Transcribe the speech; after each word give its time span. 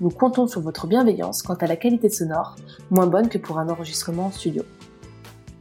Nous 0.00 0.08
comptons 0.08 0.48
sur 0.48 0.62
votre 0.62 0.86
bienveillance 0.86 1.42
quant 1.42 1.56
à 1.56 1.66
la 1.66 1.76
qualité 1.76 2.08
sonore, 2.08 2.56
moins 2.90 3.06
bonne 3.06 3.28
que 3.28 3.36
pour 3.36 3.58
un 3.58 3.68
enregistrement 3.68 4.26
en 4.26 4.30
studio. 4.30 4.62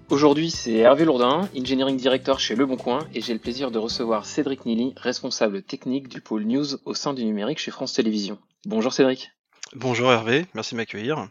Aujourd'hui, 0.09 0.49
c'est 0.49 0.75
Hervé 0.75 1.03
Lourdin, 1.03 1.49
Engineering 1.57 1.97
Director 1.97 2.39
chez 2.39 2.55
Le 2.55 2.65
Bon 2.65 2.77
Coin, 2.77 2.99
et 3.13 3.19
j'ai 3.19 3.33
le 3.33 3.39
plaisir 3.39 3.69
de 3.69 3.77
recevoir 3.79 4.25
Cédric 4.25 4.65
Nili, 4.65 4.93
responsable 4.95 5.61
technique 5.61 6.07
du 6.07 6.21
pôle 6.21 6.45
news 6.45 6.65
au 6.85 6.93
sein 6.93 7.13
du 7.13 7.25
numérique 7.25 7.59
chez 7.59 7.69
France 7.69 7.91
Télévisions. 7.91 8.37
Bonjour 8.65 8.93
Cédric. 8.93 9.29
Bonjour 9.75 10.09
Hervé, 10.09 10.45
merci 10.53 10.73
de 10.73 10.77
m'accueillir. 10.77 11.27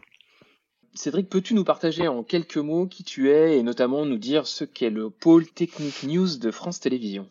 Cédric, 0.93 1.29
peux-tu 1.29 1.55
nous 1.55 1.63
partager 1.63 2.07
en 2.07 2.21
quelques 2.21 2.57
mots 2.57 2.85
qui 2.85 3.03
tu 3.03 3.31
es 3.31 3.57
et 3.57 3.63
notamment 3.63 4.05
nous 4.05 4.19
dire 4.19 4.45
ce 4.45 4.65
qu'est 4.65 4.91
le 4.91 5.09
pôle 5.09 5.47
technique 5.47 6.03
news 6.03 6.37
de 6.37 6.51
France 6.51 6.79
Télévisions? 6.79 7.27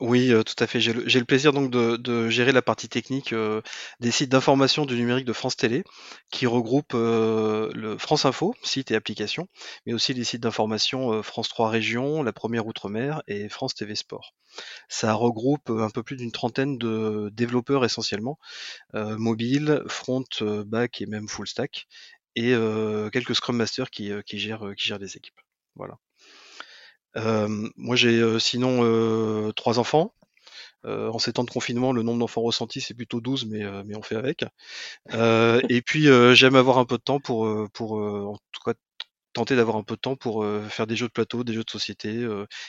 Oui, 0.00 0.32
euh, 0.32 0.42
tout 0.42 0.54
à 0.58 0.66
fait. 0.66 0.80
J'ai 0.80 0.92
le, 0.92 1.24
plaisir 1.24 1.52
donc 1.52 1.70
de, 1.70 2.28
gérer 2.30 2.52
la 2.52 2.62
partie 2.62 2.88
technique 2.88 3.32
euh, 3.34 3.60
des 4.00 4.10
sites 4.10 4.30
d'information 4.30 4.86
du 4.86 4.96
numérique 4.96 5.26
de 5.26 5.32
France 5.34 5.56
Télé, 5.56 5.84
qui 6.30 6.46
regroupe 6.46 6.92
euh, 6.94 7.70
le 7.74 7.98
France 7.98 8.24
Info, 8.24 8.54
site 8.62 8.90
et 8.90 8.96
application, 8.96 9.46
mais 9.84 9.92
aussi 9.92 10.14
les 10.14 10.24
sites 10.24 10.42
d'information 10.42 11.22
France 11.22 11.48
3 11.50 11.68
Régions, 11.68 12.22
la 12.22 12.32
première 12.32 12.66
Outre-mer 12.66 13.22
et 13.28 13.48
France 13.50 13.74
TV 13.74 13.94
Sport. 13.94 14.34
Ça 14.88 15.12
regroupe 15.12 15.68
un 15.70 15.90
peu 15.90 16.02
plus 16.02 16.16
d'une 16.16 16.32
trentaine 16.32 16.78
de 16.78 17.30
développeurs 17.34 17.84
essentiellement, 17.84 18.38
mobile, 18.94 19.82
front, 19.86 20.24
back 20.66 21.00
et 21.02 21.06
même 21.06 21.28
full 21.28 21.46
stack, 21.46 21.86
et 22.36 22.54
quelques 23.12 23.34
Scrum 23.34 23.56
Masters 23.56 23.90
qui, 23.90 24.12
gèrent, 24.32 24.72
qui 24.76 24.92
les 24.98 25.16
équipes. 25.16 25.40
Voilà. 25.76 25.98
Euh, 27.16 27.68
moi, 27.76 27.96
j'ai 27.96 28.20
euh, 28.20 28.38
sinon 28.38 28.80
euh, 28.84 29.52
trois 29.52 29.78
enfants. 29.78 30.14
en 30.84 31.18
ces 31.18 31.32
temps 31.34 31.44
de 31.44 31.50
confinement, 31.50 31.92
le 31.92 32.02
nombre 32.02 32.20
d'enfants 32.20 32.42
ressentis, 32.42 32.80
c'est 32.80 32.94
plutôt 32.94 33.20
12, 33.20 33.46
mais, 33.46 33.62
mais 33.84 33.96
on 33.96 34.02
fait 34.02 34.16
avec. 34.16 34.44
et 35.68 35.82
puis, 35.82 36.04
j'aime 36.34 36.56
avoir 36.56 36.78
un 36.78 36.86
peu 36.86 36.96
de 36.98 37.02
temps 37.02 37.20
pour, 37.20 37.48
pour 37.72 37.92
en 37.94 38.36
tout 38.52 38.62
cas, 38.64 38.74
tenter 39.32 39.56
d'avoir 39.56 39.76
un 39.76 39.84
peu 39.84 39.96
de 39.96 40.00
temps 40.00 40.16
pour 40.16 40.44
faire 40.70 40.86
des 40.86 40.96
jeux 40.96 41.08
de 41.08 41.12
plateau, 41.12 41.44
des 41.44 41.52
jeux 41.54 41.64
de 41.64 41.70
société, 41.70 42.26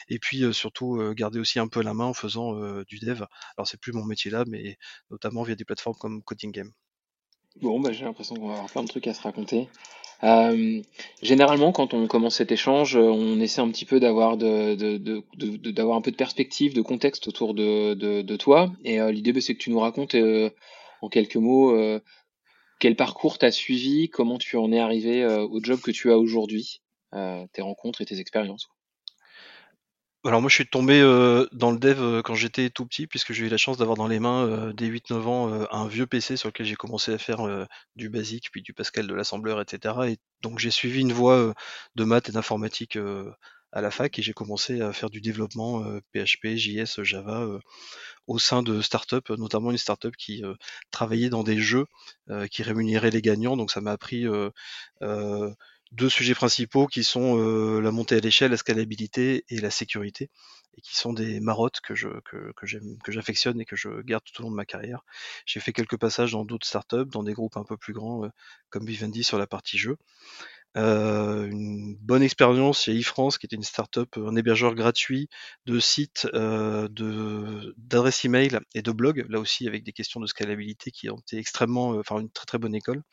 et 0.10 0.20
puis 0.20 0.54
surtout 0.54 1.14
garder 1.16 1.40
aussi 1.40 1.60
un 1.60 1.68
peu 1.68 1.82
la 1.84 1.94
main 1.94 2.06
en 2.06 2.14
faisant 2.14 2.54
du 2.84 3.00
dev. 3.00 3.24
Alors, 3.58 3.68
c'est 3.68 3.80
plus 3.80 3.94
mon 3.94 4.06
métier 4.06 4.32
là, 4.32 4.44
mais 4.48 4.78
notamment 5.12 5.44
via 5.44 5.56
des 5.56 5.66
plateformes 5.66 5.98
comme 5.98 6.24
Coding 6.24 6.52
Game. 6.52 6.72
Bon, 7.60 7.80
bah, 7.80 7.92
j'ai 7.92 8.06
l'impression 8.06 8.36
qu'on 8.36 8.48
va 8.48 8.54
avoir 8.54 8.70
plein 8.72 8.84
de 8.84 8.88
trucs 8.88 9.08
à 9.08 9.14
se 9.14 9.22
raconter. 9.22 9.68
Euh, 10.24 10.82
généralement, 11.22 11.72
quand 11.72 11.94
on 11.94 12.08
commence 12.08 12.36
cet 12.36 12.52
échange, 12.52 12.96
on 12.96 13.40
essaie 13.40 13.62
un 13.62 13.70
petit 13.70 13.86
peu 13.86 14.00
d'avoir 14.00 14.38
de, 14.38 14.76
de, 14.76 14.98
de, 14.98 15.72
d'avoir 15.72 15.98
un 15.98 16.02
peu 16.02 16.12
de 16.12 16.16
perspective, 16.16 16.74
de 16.74 16.82
contexte 16.82 17.28
autour 17.28 17.54
de, 17.54 18.36
toi. 18.38 18.72
Et 18.84 19.02
euh, 19.02 19.12
l'idée, 19.12 19.34
bah, 19.34 19.42
c'est 19.42 19.54
que 19.54 19.60
tu 19.60 19.72
nous 19.72 19.80
racontes 19.80 20.16
euh, 20.16 20.50
en 21.02 21.10
quelques 21.10 21.38
mots 21.38 21.76
quel 22.80 22.96
parcours 22.96 23.38
tu 23.38 23.46
as 23.46 23.52
suivi, 23.52 24.10
comment 24.10 24.40
tu 24.40 24.58
en 24.58 24.72
es 24.72 24.80
arrivé 24.80 25.24
au 25.26 25.64
job 25.64 25.80
que 25.82 25.92
tu 25.92 26.12
as 26.12 26.18
aujourd'hui, 26.18 26.82
tes 27.12 27.62
rencontres 27.62 28.02
et 28.02 28.06
tes 28.06 28.20
expériences. 28.20 28.70
Alors 30.24 30.40
moi 30.40 30.50
je 30.50 30.56
suis 30.56 30.68
tombé 30.68 31.02
dans 31.52 31.72
le 31.72 31.80
dev 31.80 32.22
quand 32.22 32.36
j'étais 32.36 32.70
tout 32.70 32.86
petit 32.86 33.08
puisque 33.08 33.34
j'ai 33.34 33.48
eu 33.48 33.50
la 33.50 33.58
chance 33.58 33.78
d'avoir 33.78 33.98
dans 33.98 34.08
les 34.08 34.20
mains 34.20 34.72
dès 34.76 34.88
8-9 34.88 35.14
ans 35.24 35.68
un 35.72 35.88
vieux 35.88 36.06
PC 36.06 36.38
sur 36.38 36.50
lequel 36.50 36.68
j'ai 36.68 36.76
commencé 36.76 37.12
à 37.12 37.18
faire 37.18 37.68
du 37.96 38.10
basique 38.10 38.52
puis 38.52 38.62
du 38.62 38.72
Pascal 38.72 39.08
de 39.08 39.16
l'assembleur 39.16 39.60
etc. 39.60 39.96
Et 40.08 40.18
donc 40.44 40.60
j'ai 40.60 40.70
suivi 40.70 41.02
une 41.02 41.12
voie 41.12 41.56
de 41.96 42.04
maths 42.04 42.30
et 42.30 42.32
d'informatique 42.32 43.00
à 43.72 43.82
la 43.82 43.90
fac 43.90 44.20
et 44.20 44.22
j'ai 44.22 44.34
commencé 44.34 44.82
à 44.82 44.94
faire 44.94 45.10
du 45.10 45.22
développement 45.22 45.84
PHP, 46.14 46.56
JS, 46.56 47.02
Java 47.02 47.48
au 48.28 48.38
sein 48.38 48.62
de 48.62 48.80
startups, 48.82 49.32
notamment 49.40 49.72
une 49.72 49.78
startup 49.80 50.16
qui 50.16 50.44
travaillait 50.92 51.30
dans 51.30 51.44
des 51.44 51.58
jeux 51.58 51.88
qui 52.52 52.62
rémunéraient 52.62 53.10
les 53.10 53.24
gagnants. 53.24 53.58
Donc 53.58 53.72
ça 53.72 53.82
m'a 53.82 53.92
appris 53.92 54.28
deux 55.92 56.10
sujets 56.10 56.36
principaux 56.36 56.88
qui 56.88 57.04
sont 57.04 57.38
euh, 57.38 57.82
la 57.82 57.92
montée 57.92 58.16
à 58.16 58.20
l'échelle, 58.20 58.52
la 58.52 58.58
scalabilité 58.58 59.46
et 59.50 59.60
la 59.60 59.72
sécurité, 59.72 60.30
et 60.78 60.82
qui 60.82 60.96
sont 60.96 61.14
des 61.14 61.40
marottes 61.42 61.82
que 61.82 61.96
je 61.96 62.08
que, 62.26 62.54
que 62.54 63.12
j'affectionne 63.12 63.60
et 63.60 63.66
que 63.66 63.76
je 63.76 64.02
garde 64.02 64.24
tout 64.24 64.42
au 64.42 64.44
long 64.44 64.52
de 64.52 64.56
ma 64.56 64.66
carrière. 64.66 65.04
J'ai 65.46 65.60
fait 65.60 65.74
quelques 65.74 65.98
passages 65.98 66.32
dans 66.32 66.46
d'autres 66.46 66.68
startups, 66.68 67.10
dans 67.12 67.24
des 67.24 67.34
groupes 67.34 67.58
un 67.58 67.66
peu 67.66 67.78
plus 67.78 67.94
grands, 67.94 68.26
euh, 68.26 68.30
comme 68.70 68.86
Vivendi 68.86 69.24
sur 69.24 69.38
la 69.38 69.48
partie 69.48 69.78
jeu. 69.78 69.98
Euh, 70.78 71.48
une 71.48 71.98
bonne 71.98 72.24
expérience 72.24 72.84
chez 72.84 72.96
eFrance, 72.96 73.38
qui 73.38 73.46
était 73.46 73.58
une 73.58 73.64
startup, 73.64 74.16
un 74.18 74.38
hébergeur 74.38 74.74
gratuit 74.74 75.28
de 75.66 75.80
sites, 75.80 76.28
euh, 76.34 76.88
d'adresses 77.78 78.24
email 78.24 78.60
et 78.74 78.82
de 78.82 78.92
blogs, 78.92 79.26
là 79.30 79.40
aussi 79.40 79.68
avec 79.68 79.84
des 79.84 79.92
questions 79.92 80.22
de 80.22 80.28
scalabilité 80.28 80.92
qui 80.92 81.10
ont 81.10 81.18
été 81.18 81.38
extrêmement, 81.38 81.90
enfin 82.00 82.20
une 82.22 82.32
très 82.32 82.46
très 82.46 82.58
bonne 82.58 82.76
école. 82.76 83.04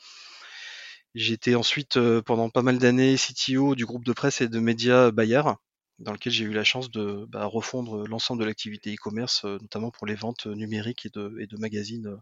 J'étais 1.19 1.57
ensuite 1.57 1.97
euh, 1.97 2.23
pendant 2.23 2.49
pas 2.49 2.63
mal 2.63 2.79
d'années 2.79 3.17
CTO 3.17 3.75
du 3.75 3.85
groupe 3.85 4.05
de 4.05 4.13
presse 4.13 4.41
et 4.41 4.49
de 4.49 4.61
médias 4.61 5.11
Bayard, 5.11 5.57
dans 5.99 6.13
lequel 6.13 6.33
j'ai 6.33 6.45
eu 6.45 6.53
la 6.53 6.63
chance 6.63 6.93
de 6.93 7.27
bah, 7.29 7.45
refondre 7.45 8.07
l'ensemble 8.07 8.41
de 8.41 8.47
l'activité 8.47 8.95
e-commerce, 8.95 9.45
euh, 9.45 9.59
notamment 9.61 9.91
pour 9.91 10.07
les 10.07 10.15
ventes 10.15 10.47
numériques 10.47 11.07
et 11.07 11.11
de, 11.11 11.37
et 11.41 11.49
de 11.49 11.57
magazines 11.57 12.07
euh, 12.07 12.17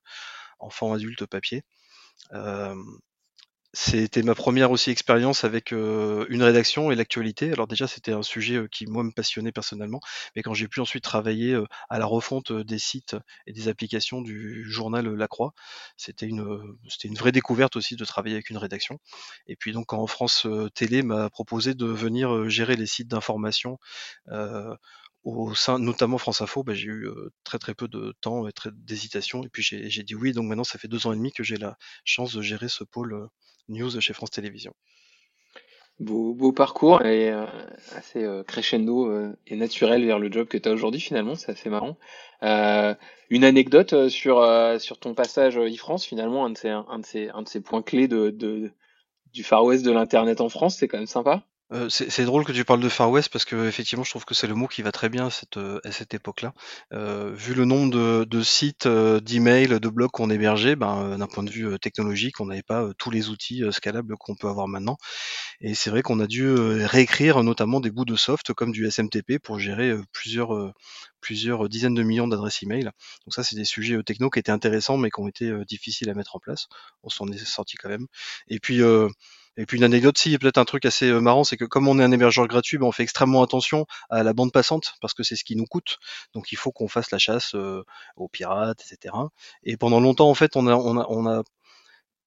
enfants, 0.60 0.94
adultes, 0.94 1.26
papier. 1.26 1.62
C'était 3.72 4.22
ma 4.22 4.34
première 4.34 4.70
aussi 4.70 4.90
expérience 4.90 5.44
avec 5.44 5.70
une 5.72 6.42
rédaction 6.42 6.90
et 6.90 6.94
l'actualité. 6.94 7.52
Alors 7.52 7.66
déjà, 7.66 7.86
c'était 7.86 8.12
un 8.12 8.22
sujet 8.22 8.66
qui 8.70 8.86
moi 8.86 9.02
me 9.04 9.10
passionnait 9.10 9.52
personnellement, 9.52 10.00
mais 10.34 10.42
quand 10.42 10.54
j'ai 10.54 10.66
pu 10.66 10.80
ensuite 10.80 11.04
travailler 11.04 11.58
à 11.90 11.98
la 11.98 12.06
refonte 12.06 12.52
des 12.52 12.78
sites 12.78 13.16
et 13.46 13.52
des 13.52 13.68
applications 13.68 14.22
du 14.22 14.64
journal 14.70 15.06
La 15.14 15.28
Croix, 15.28 15.52
c'était 15.98 16.26
une 16.26 16.74
vraie 17.16 17.32
découverte 17.32 17.76
aussi 17.76 17.96
de 17.96 18.04
travailler 18.06 18.36
avec 18.36 18.48
une 18.50 18.56
rédaction. 18.56 18.98
Et 19.46 19.56
puis 19.56 19.72
donc 19.72 19.86
quand 19.86 20.06
France 20.06 20.46
Télé 20.74 21.02
m'a 21.02 21.28
proposé 21.28 21.74
de 21.74 21.86
venir 21.86 22.48
gérer 22.48 22.76
les 22.76 22.86
sites 22.86 23.08
d'information 23.08 23.78
au 25.24 25.54
sein, 25.54 25.78
notamment 25.78 26.18
France 26.18 26.40
Info, 26.40 26.62
bah, 26.62 26.72
j'ai 26.74 26.86
eu 26.86 27.08
très 27.44 27.58
très 27.58 27.74
peu 27.74 27.88
de 27.88 28.14
temps 28.20 28.48
et 28.48 28.52
d'hésitation. 28.72 29.42
Et 29.44 29.48
puis 29.50 29.62
j'ai 29.62 30.02
dit 30.02 30.14
oui. 30.14 30.32
Donc 30.32 30.46
maintenant, 30.46 30.64
ça 30.64 30.78
fait 30.78 30.88
deux 30.88 31.06
ans 31.06 31.12
et 31.12 31.16
demi 31.16 31.32
que 31.32 31.42
j'ai 31.42 31.56
la 31.56 31.76
chance 32.04 32.34
de 32.34 32.40
gérer 32.42 32.68
ce 32.68 32.84
pôle 32.84 33.28
news 33.68 34.00
chez 34.00 34.12
France 34.12 34.30
Télévisions. 34.30 34.74
Beau, 35.98 36.52
parcours 36.52 37.02
et 37.06 37.30
euh, 37.30 37.46
assez 37.94 38.22
euh, 38.22 38.42
crescendo 38.42 39.10
euh, 39.10 39.34
et 39.46 39.56
naturel 39.56 40.04
vers 40.04 40.18
le 40.18 40.30
job 40.30 40.46
que 40.46 40.58
tu 40.58 40.68
as 40.68 40.72
aujourd'hui 40.72 41.00
finalement, 41.00 41.36
c'est 41.36 41.52
assez 41.52 41.70
marrant. 41.70 41.96
une 42.42 43.44
anecdote 43.44 44.08
sur 44.10 44.46
sur 44.78 44.98
ton 44.98 45.14
passage 45.14 45.56
e-France 45.56 46.04
finalement, 46.04 46.44
un 46.44 46.50
de 46.50 46.58
ces 46.58 46.68
un 46.68 46.98
de 46.98 47.06
ces 47.06 47.30
un 47.30 47.42
de 47.42 47.48
ces 47.48 47.62
points 47.62 47.82
clés 47.82 48.08
de 48.08 48.70
du 49.32 49.42
Far 49.42 49.64
West 49.64 49.86
de 49.86 49.90
l'internet 49.90 50.42
en 50.42 50.50
France, 50.50 50.76
c'est 50.76 50.86
quand 50.86 50.98
même 50.98 51.06
sympa. 51.06 51.42
Euh, 51.72 51.88
c'est 51.88 52.24
drôle 52.24 52.44
que 52.44 52.52
tu 52.52 52.64
parles 52.64 52.80
de 52.80 52.88
Far 52.88 53.10
West 53.10 53.28
parce 53.32 53.44
que 53.44 53.66
effectivement, 53.66 54.04
je 54.04 54.10
trouve 54.10 54.24
que 54.24 54.34
c'est 54.34 54.46
le 54.46 54.54
mot 54.54 54.68
qui 54.68 54.82
va 54.82 54.92
très 54.92 55.08
bien 55.08 55.26
à 55.26 55.30
cette, 55.30 55.56
euh, 55.56 55.80
à 55.82 55.90
cette 55.90 56.14
époque-là. 56.14 56.54
Euh, 56.92 57.32
vu 57.34 57.54
le 57.54 57.64
nombre 57.64 57.92
de, 57.92 58.24
de 58.24 58.42
sites, 58.42 58.86
d'emails, 58.86 59.80
de 59.80 59.88
blogs 59.88 60.12
qu'on 60.12 60.30
hébergeait, 60.30 60.76
ben, 60.76 61.18
d'un 61.18 61.26
point 61.26 61.42
de 61.42 61.50
vue 61.50 61.76
technologique, 61.80 62.40
on 62.40 62.46
n'avait 62.46 62.62
pas 62.62 62.90
tous 62.98 63.10
les 63.10 63.30
outils 63.30 63.64
scalables 63.72 64.16
qu'on 64.16 64.36
peut 64.36 64.46
avoir 64.48 64.68
maintenant. 64.68 64.96
Et 65.60 65.74
c'est 65.74 65.90
vrai 65.90 66.02
qu'on 66.02 66.20
a 66.20 66.28
dû 66.28 66.48
réécrire 66.54 67.42
notamment 67.42 67.80
des 67.80 67.90
bouts 67.90 68.04
de 68.04 68.16
soft 68.16 68.52
comme 68.52 68.70
du 68.70 68.88
SMTP 68.88 69.38
pour 69.42 69.58
gérer 69.58 69.96
plusieurs, 70.12 70.72
plusieurs 71.20 71.68
dizaines 71.68 71.94
de 71.94 72.02
millions 72.04 72.28
d'adresses 72.28 72.62
email. 72.62 72.84
Donc 72.84 73.34
ça, 73.34 73.42
c'est 73.42 73.56
des 73.56 73.64
sujets 73.64 74.00
techno 74.04 74.30
qui 74.30 74.38
étaient 74.38 74.52
intéressants 74.52 74.98
mais 74.98 75.10
qui 75.10 75.20
ont 75.20 75.28
été 75.28 75.52
difficiles 75.66 76.10
à 76.10 76.14
mettre 76.14 76.36
en 76.36 76.40
place. 76.40 76.68
On 77.02 77.08
s'en 77.08 77.26
est 77.28 77.44
sorti 77.44 77.76
quand 77.76 77.88
même. 77.88 78.06
Et 78.48 78.60
puis 78.60 78.80
et 79.56 79.66
puis 79.66 79.78
une 79.78 79.84
anecdote, 79.84 80.18
si, 80.18 80.36
peut-être 80.38 80.58
un 80.58 80.64
truc 80.64 80.84
assez 80.84 81.06
euh, 81.08 81.20
marrant, 81.20 81.44
c'est 81.44 81.56
que 81.56 81.64
comme 81.64 81.88
on 81.88 81.98
est 81.98 82.04
un 82.04 82.12
hébergeur 82.12 82.46
gratuit, 82.46 82.78
ben, 82.78 82.86
on 82.86 82.92
fait 82.92 83.02
extrêmement 83.02 83.42
attention 83.42 83.86
à 84.10 84.22
la 84.22 84.32
bande 84.34 84.52
passante 84.52 84.94
parce 85.00 85.14
que 85.14 85.22
c'est 85.22 85.36
ce 85.36 85.44
qui 85.44 85.56
nous 85.56 85.66
coûte. 85.66 85.98
Donc 86.34 86.52
il 86.52 86.56
faut 86.56 86.72
qu'on 86.72 86.88
fasse 86.88 87.10
la 87.10 87.18
chasse 87.18 87.54
euh, 87.54 87.82
aux 88.16 88.28
pirates, 88.28 88.82
etc. 88.90 89.14
Et 89.64 89.76
pendant 89.76 90.00
longtemps, 90.00 90.28
en 90.28 90.34
fait, 90.34 90.56
on 90.56 90.66
a, 90.66 90.74
on 90.74 90.98
a, 90.98 91.06
on 91.08 91.26
a 91.26 91.42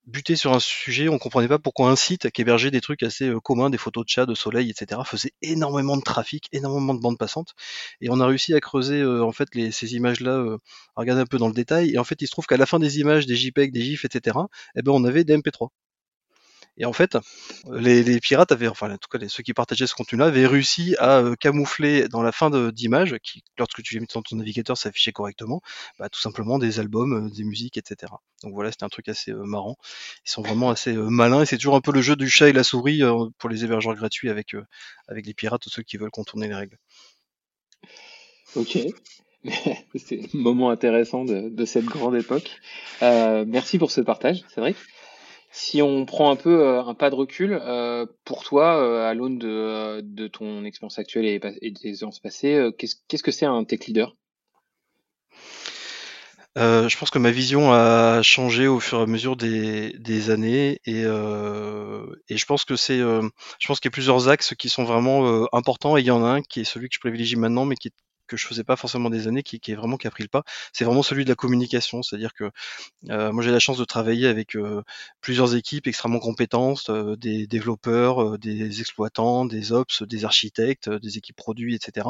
buté 0.06 0.34
sur 0.34 0.52
un 0.52 0.60
sujet, 0.60 1.08
on 1.08 1.18
comprenait 1.18 1.46
pas 1.48 1.58
pourquoi 1.58 1.88
un 1.90 1.96
site 1.96 2.30
qui 2.30 2.40
hébergeait 2.42 2.70
des 2.72 2.80
trucs 2.80 3.02
assez 3.04 3.32
communs, 3.44 3.70
des 3.70 3.78
photos 3.78 4.04
de 4.04 4.10
chats, 4.10 4.26
de 4.26 4.34
soleil, 4.34 4.70
etc., 4.70 5.00
faisait 5.04 5.32
énormément 5.42 5.96
de 5.96 6.02
trafic, 6.02 6.48
énormément 6.52 6.94
de 6.94 7.00
bandes 7.00 7.18
passantes. 7.18 7.54
Et 8.00 8.10
on 8.10 8.18
a 8.20 8.26
réussi 8.26 8.54
à 8.54 8.60
creuser 8.60 9.04
en 9.04 9.32
fait 9.32 9.54
les, 9.54 9.70
ces 9.70 9.94
images-là, 9.94 10.56
à 10.96 11.00
regarder 11.00 11.22
un 11.22 11.26
peu 11.26 11.38
dans 11.38 11.48
le 11.48 11.54
détail. 11.54 11.92
Et 11.94 11.98
en 11.98 12.04
fait, 12.04 12.20
il 12.22 12.26
se 12.26 12.32
trouve 12.32 12.46
qu'à 12.46 12.56
la 12.56 12.66
fin 12.66 12.78
des 12.80 12.98
images, 12.98 13.26
des 13.26 13.36
JPEG, 13.36 13.72
des 13.72 13.82
GIFs, 13.82 14.04
etc., 14.04 14.36
eh 14.74 14.82
ben 14.82 14.92
on 14.92 15.04
avait 15.04 15.24
des 15.24 15.36
MP3. 15.36 15.68
Et 16.80 16.86
en 16.86 16.94
fait, 16.94 17.18
les, 17.70 18.20
pirates 18.20 18.52
avaient, 18.52 18.66
enfin 18.66 18.90
en 18.90 18.96
tout 18.96 19.10
cas 19.10 19.18
ceux 19.28 19.42
qui 19.42 19.52
partageaient 19.52 19.86
ce 19.86 19.94
contenu-là, 19.94 20.26
avaient 20.26 20.46
réussi 20.46 20.96
à 20.98 21.18
euh, 21.18 21.36
camoufler 21.36 22.08
dans 22.08 22.22
la 22.22 22.32
fin 22.32 22.50
d'image, 22.72 23.16
qui 23.22 23.44
lorsque 23.58 23.82
tu 23.82 23.94
les 23.94 24.00
mettais 24.00 24.14
dans 24.14 24.22
ton 24.22 24.36
navigateur 24.36 24.78
s'affichait 24.78 25.12
correctement, 25.12 25.60
bah, 25.98 26.08
tout 26.08 26.20
simplement 26.20 26.58
des 26.58 26.80
albums, 26.80 27.26
euh, 27.26 27.30
des 27.30 27.44
musiques, 27.44 27.76
etc. 27.76 28.14
Donc 28.42 28.54
voilà, 28.54 28.72
c'était 28.72 28.84
un 28.84 28.88
truc 28.88 29.10
assez 29.10 29.30
euh, 29.30 29.44
marrant. 29.44 29.76
Ils 30.26 30.30
sont 30.30 30.40
vraiment 30.40 30.70
assez 30.70 30.94
malins 30.94 31.42
et 31.42 31.46
c'est 31.46 31.58
toujours 31.58 31.76
un 31.76 31.82
peu 31.82 31.92
le 31.92 32.00
jeu 32.00 32.16
du 32.16 32.30
chat 32.30 32.48
et 32.48 32.54
la 32.54 32.64
souris 32.64 33.02
pour 33.36 33.50
les 33.50 33.62
hébergeurs 33.62 33.94
gratuits 33.94 34.30
avec 34.30 34.56
avec 35.06 35.26
les 35.26 35.34
pirates 35.34 35.66
ou 35.66 35.68
ceux 35.70 35.82
qui 35.82 35.98
veulent 35.98 36.10
contourner 36.10 36.48
les 36.48 36.54
règles. 36.54 36.78
Ok. 38.56 38.78
c'est 39.94 40.20
un 40.20 40.38
moment 40.38 40.70
intéressant 40.70 41.26
de, 41.26 41.50
de 41.50 41.64
cette 41.66 41.84
grande 41.84 42.16
époque. 42.16 42.58
merci 43.02 43.76
pour 43.76 43.90
ce 43.90 44.00
partage, 44.00 44.44
c'est 44.48 44.62
vrai. 44.62 44.74
Si 45.52 45.82
on 45.82 46.06
prend 46.06 46.30
un 46.30 46.36
peu 46.36 46.62
euh, 46.62 46.84
un 46.84 46.94
pas 46.94 47.10
de 47.10 47.16
recul, 47.16 47.58
euh, 47.60 48.06
pour 48.24 48.44
toi, 48.44 48.76
euh, 48.76 49.10
à 49.10 49.14
l'aune 49.14 49.38
de, 49.38 50.28
ton 50.28 50.64
expérience 50.64 50.98
actuelle 51.00 51.26
et, 51.26 51.40
des 51.40 51.88
expériences 51.88 52.20
passées, 52.20 52.70
qu'est-ce 52.78 53.22
que 53.22 53.32
c'est 53.32 53.46
un 53.46 53.64
tech 53.64 53.86
leader? 53.86 54.16
Je 56.56 56.98
pense 56.98 57.10
que 57.10 57.18
ma 57.18 57.30
vision 57.30 57.72
a 57.72 58.22
changé 58.22 58.68
au 58.68 58.80
fur 58.80 59.00
et 59.00 59.02
à 59.02 59.06
mesure 59.06 59.36
des, 59.36 60.30
années 60.30 60.78
et, 60.84 61.00
et 61.02 62.36
je 62.36 62.44
pense 62.46 62.64
que 62.64 62.76
c'est, 62.76 62.98
je 62.98 63.66
pense 63.66 63.80
qu'il 63.80 63.88
y 63.88 63.92
a 63.92 63.96
plusieurs 63.96 64.28
axes 64.28 64.54
qui 64.54 64.68
sont 64.68 64.84
vraiment 64.84 65.46
importants 65.52 65.96
et 65.96 66.00
il 66.00 66.06
y 66.06 66.10
en 66.10 66.24
a 66.24 66.28
un 66.28 66.42
qui 66.42 66.60
est 66.60 66.64
celui 66.64 66.88
que 66.88 66.94
je 66.94 67.00
privilégie 67.00 67.36
maintenant, 67.36 67.64
mais 67.64 67.76
qui 67.76 67.90
que 68.30 68.36
je 68.36 68.46
faisais 68.46 68.64
pas 68.64 68.76
forcément 68.76 69.10
des 69.10 69.26
années, 69.26 69.42
qui, 69.42 69.56
est 69.56 69.74
vraiment 69.74 69.96
qui 69.96 70.06
a 70.06 70.10
pris 70.10 70.22
le 70.22 70.28
pas, 70.28 70.44
c'est 70.72 70.84
vraiment 70.84 71.02
celui 71.02 71.24
de 71.24 71.28
la 71.28 71.34
communication. 71.34 72.02
C'est-à-dire 72.02 72.32
que 72.32 72.50
euh, 73.10 73.32
moi 73.32 73.42
j'ai 73.42 73.50
la 73.50 73.58
chance 73.58 73.76
de 73.76 73.84
travailler 73.84 74.28
avec 74.28 74.54
euh, 74.56 74.82
plusieurs 75.20 75.56
équipes 75.56 75.88
extrêmement 75.88 76.20
compétentes, 76.20 76.88
euh, 76.90 77.16
des 77.16 77.46
développeurs, 77.48 78.38
des 78.38 78.80
exploitants, 78.80 79.44
des 79.46 79.72
ops, 79.72 80.02
des 80.02 80.24
architectes, 80.24 80.88
des 80.88 81.18
équipes 81.18 81.36
produits, 81.36 81.74
etc. 81.74 82.06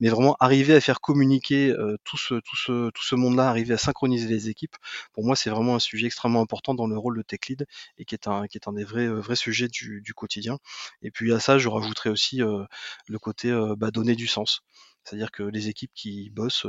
Mais 0.00 0.10
vraiment 0.10 0.36
arriver 0.40 0.74
à 0.74 0.80
faire 0.80 1.00
communiquer 1.00 1.74
tout 2.04 2.18
ce 2.18 2.34
tout 2.34 2.56
ce 2.56 2.90
tout 2.90 3.02
ce 3.02 3.14
monde-là, 3.14 3.48
arriver 3.48 3.74
à 3.74 3.78
synchroniser 3.78 4.28
les 4.28 4.48
équipes, 4.50 4.76
pour 5.12 5.24
moi 5.24 5.36
c'est 5.36 5.50
vraiment 5.50 5.74
un 5.76 5.78
sujet 5.78 6.06
extrêmement 6.06 6.42
important 6.42 6.74
dans 6.74 6.86
le 6.86 6.98
rôle 6.98 7.16
de 7.16 7.22
tech 7.22 7.40
lead 7.48 7.66
et 7.98 8.04
qui 8.04 8.14
est 8.14 8.28
un 8.28 8.46
qui 8.46 8.58
est 8.58 8.68
un 8.68 8.72
des 8.74 8.84
vrais 8.84 9.08
vrais 9.08 9.36
sujets 9.36 9.68
du, 9.68 10.02
du 10.02 10.14
quotidien. 10.14 10.58
Et 11.02 11.10
puis 11.10 11.32
à 11.32 11.40
ça 11.40 11.58
je 11.58 11.68
rajouterai 11.68 12.10
aussi 12.10 12.38
le 12.38 13.18
côté 13.18 13.50
bah, 13.78 13.90
donner 13.90 14.14
du 14.16 14.26
sens. 14.26 14.62
C'est-à-dire 15.04 15.30
que 15.30 15.42
les 15.42 15.68
équipes 15.68 15.92
qui 15.94 16.30
bossent, 16.30 16.66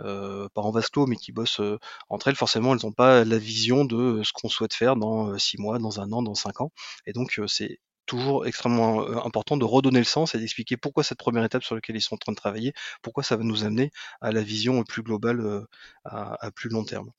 euh, 0.00 0.48
pas 0.54 0.62
en 0.62 0.70
vase 0.70 0.88
clos, 0.88 1.06
mais 1.06 1.16
qui 1.16 1.32
bossent 1.32 1.60
entre 2.08 2.28
elles, 2.28 2.36
forcément, 2.36 2.74
elles 2.74 2.84
n'ont 2.84 2.92
pas 2.92 3.24
la 3.24 3.38
vision 3.38 3.84
de 3.84 4.22
ce 4.24 4.32
qu'on 4.32 4.48
souhaite 4.48 4.74
faire 4.74 4.96
dans 4.96 5.38
six 5.38 5.58
mois, 5.58 5.78
dans 5.78 6.00
un 6.00 6.12
an, 6.12 6.22
dans 6.22 6.34
cinq 6.34 6.60
ans. 6.60 6.72
Et 7.06 7.12
donc, 7.12 7.40
c'est 7.48 7.80
toujours 8.06 8.46
extrêmement 8.46 9.00
important 9.26 9.56
de 9.56 9.64
redonner 9.64 9.98
le 9.98 10.04
sens 10.04 10.34
et 10.34 10.38
d'expliquer 10.38 10.76
pourquoi 10.76 11.02
cette 11.02 11.18
première 11.18 11.44
étape 11.44 11.64
sur 11.64 11.74
laquelle 11.74 11.96
ils 11.96 12.00
sont 12.00 12.14
en 12.14 12.18
train 12.18 12.32
de 12.32 12.36
travailler, 12.36 12.72
pourquoi 13.02 13.24
ça 13.24 13.36
va 13.36 13.42
nous 13.42 13.64
amener 13.64 13.90
à 14.20 14.30
la 14.32 14.42
vision 14.42 14.84
plus 14.84 15.02
globale 15.02 15.66
à, 16.04 16.50
plus 16.54 16.70
long 16.70 16.84
terme. 16.84 17.10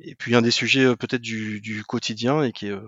Et 0.00 0.14
puis 0.14 0.34
un 0.34 0.42
des 0.42 0.50
sujets 0.50 0.96
peut-être 0.96 1.22
du, 1.22 1.60
du, 1.60 1.84
quotidien 1.84 2.42
et 2.42 2.52
qui 2.52 2.68
est 2.68 2.78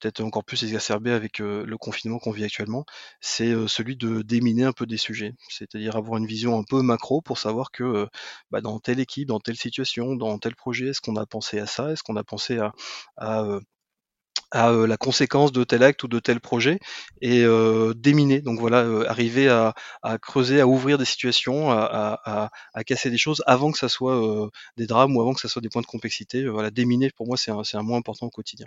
peut-être 0.00 0.20
encore 0.20 0.44
plus 0.44 0.62
exacerbé 0.64 1.10
avec 1.12 1.38
le 1.38 1.76
confinement 1.78 2.18
qu'on 2.18 2.30
vit 2.30 2.44
actuellement, 2.44 2.84
c'est 3.20 3.52
celui 3.68 3.96
de 3.96 4.22
déminer 4.22 4.64
un 4.64 4.72
peu 4.72 4.86
des 4.86 4.96
sujets, 4.96 5.34
c'est-à-dire 5.48 5.96
avoir 5.96 6.18
une 6.18 6.26
vision 6.26 6.58
un 6.58 6.64
peu 6.64 6.82
macro 6.82 7.20
pour 7.20 7.38
savoir 7.38 7.70
que 7.70 8.06
bah, 8.50 8.60
dans 8.60 8.78
telle 8.80 9.00
équipe, 9.00 9.28
dans 9.28 9.40
telle 9.40 9.56
situation, 9.56 10.14
dans 10.16 10.38
tel 10.38 10.54
projet, 10.56 10.88
est-ce 10.88 11.00
qu'on 11.00 11.16
a 11.16 11.26
pensé 11.26 11.58
à 11.58 11.66
ça, 11.66 11.92
est-ce 11.92 12.02
qu'on 12.02 12.16
a 12.16 12.24
pensé 12.24 12.58
à, 12.58 12.72
à, 13.16 13.44
la 14.52 14.96
conséquence 14.96 15.52
de 15.52 15.64
tel 15.64 15.82
acte 15.82 16.02
ou 16.04 16.08
de 16.08 16.18
tel 16.20 16.40
projet? 16.40 16.78
Et 17.20 17.44
déminer. 17.96 18.40
Donc 18.42 18.60
voilà, 18.60 18.80
arriver 19.08 19.48
à, 19.48 19.74
creuser, 20.20 20.60
à 20.60 20.66
ouvrir 20.66 20.98
des 20.98 21.04
situations, 21.04 21.70
à, 21.70 22.50
à, 22.74 22.84
casser 22.84 23.10
des 23.10 23.18
choses 23.18 23.42
avant 23.46 23.72
que 23.72 23.78
ça 23.78 23.88
soit 23.88 24.50
des 24.76 24.86
drames 24.86 25.16
ou 25.16 25.20
avant 25.20 25.34
que 25.34 25.40
ça 25.40 25.48
soit 25.48 25.62
des 25.62 25.68
points 25.68 25.82
de 25.82 25.86
complexité. 25.86 26.46
Voilà, 26.48 26.70
déminer 26.70 27.10
pour 27.10 27.26
moi 27.26 27.36
c'est 27.36 27.50
un, 27.50 27.62
un 27.74 27.82
mot 27.82 27.96
important 27.96 28.26
au 28.26 28.30
quotidien. 28.30 28.66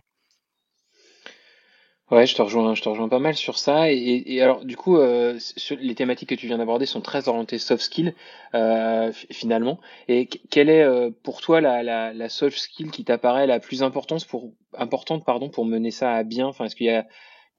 Ouais, 2.11 2.27
je 2.27 2.35
te 2.35 2.41
rejoins, 2.41 2.75
je 2.75 2.81
te 2.81 2.89
rejoins 2.89 3.07
pas 3.07 3.19
mal 3.19 3.35
sur 3.35 3.57
ça. 3.57 3.89
Et, 3.91 4.23
et 4.25 4.41
alors, 4.41 4.65
du 4.65 4.75
coup, 4.75 4.97
euh, 4.97 5.39
les 5.79 5.95
thématiques 5.95 6.29
que 6.29 6.35
tu 6.35 6.45
viens 6.47 6.57
d'aborder 6.57 6.85
sont 6.85 6.99
très 7.01 7.29
orientées 7.29 7.57
soft 7.57 7.81
skills, 7.83 8.13
euh, 8.53 9.13
finalement. 9.31 9.79
Et 10.09 10.27
quelle 10.27 10.69
est 10.69 10.83
euh, 10.83 11.09
pour 11.23 11.39
toi 11.41 11.61
la, 11.61 11.83
la, 11.83 12.13
la 12.13 12.29
soft 12.29 12.57
skill 12.57 12.91
qui 12.91 13.05
t'apparaît 13.05 13.47
la 13.47 13.59
plus 13.61 13.81
importante 13.81 14.27
pour, 14.27 14.51
importante, 14.77 15.23
pardon, 15.25 15.49
pour 15.49 15.65
mener 15.65 15.89
ça 15.91 16.11
à 16.13 16.23
bien? 16.23 16.47
Enfin, 16.47 16.65
est-ce 16.65 16.75
qu'il 16.75 16.87
y 16.87 16.89
a, 16.89 17.07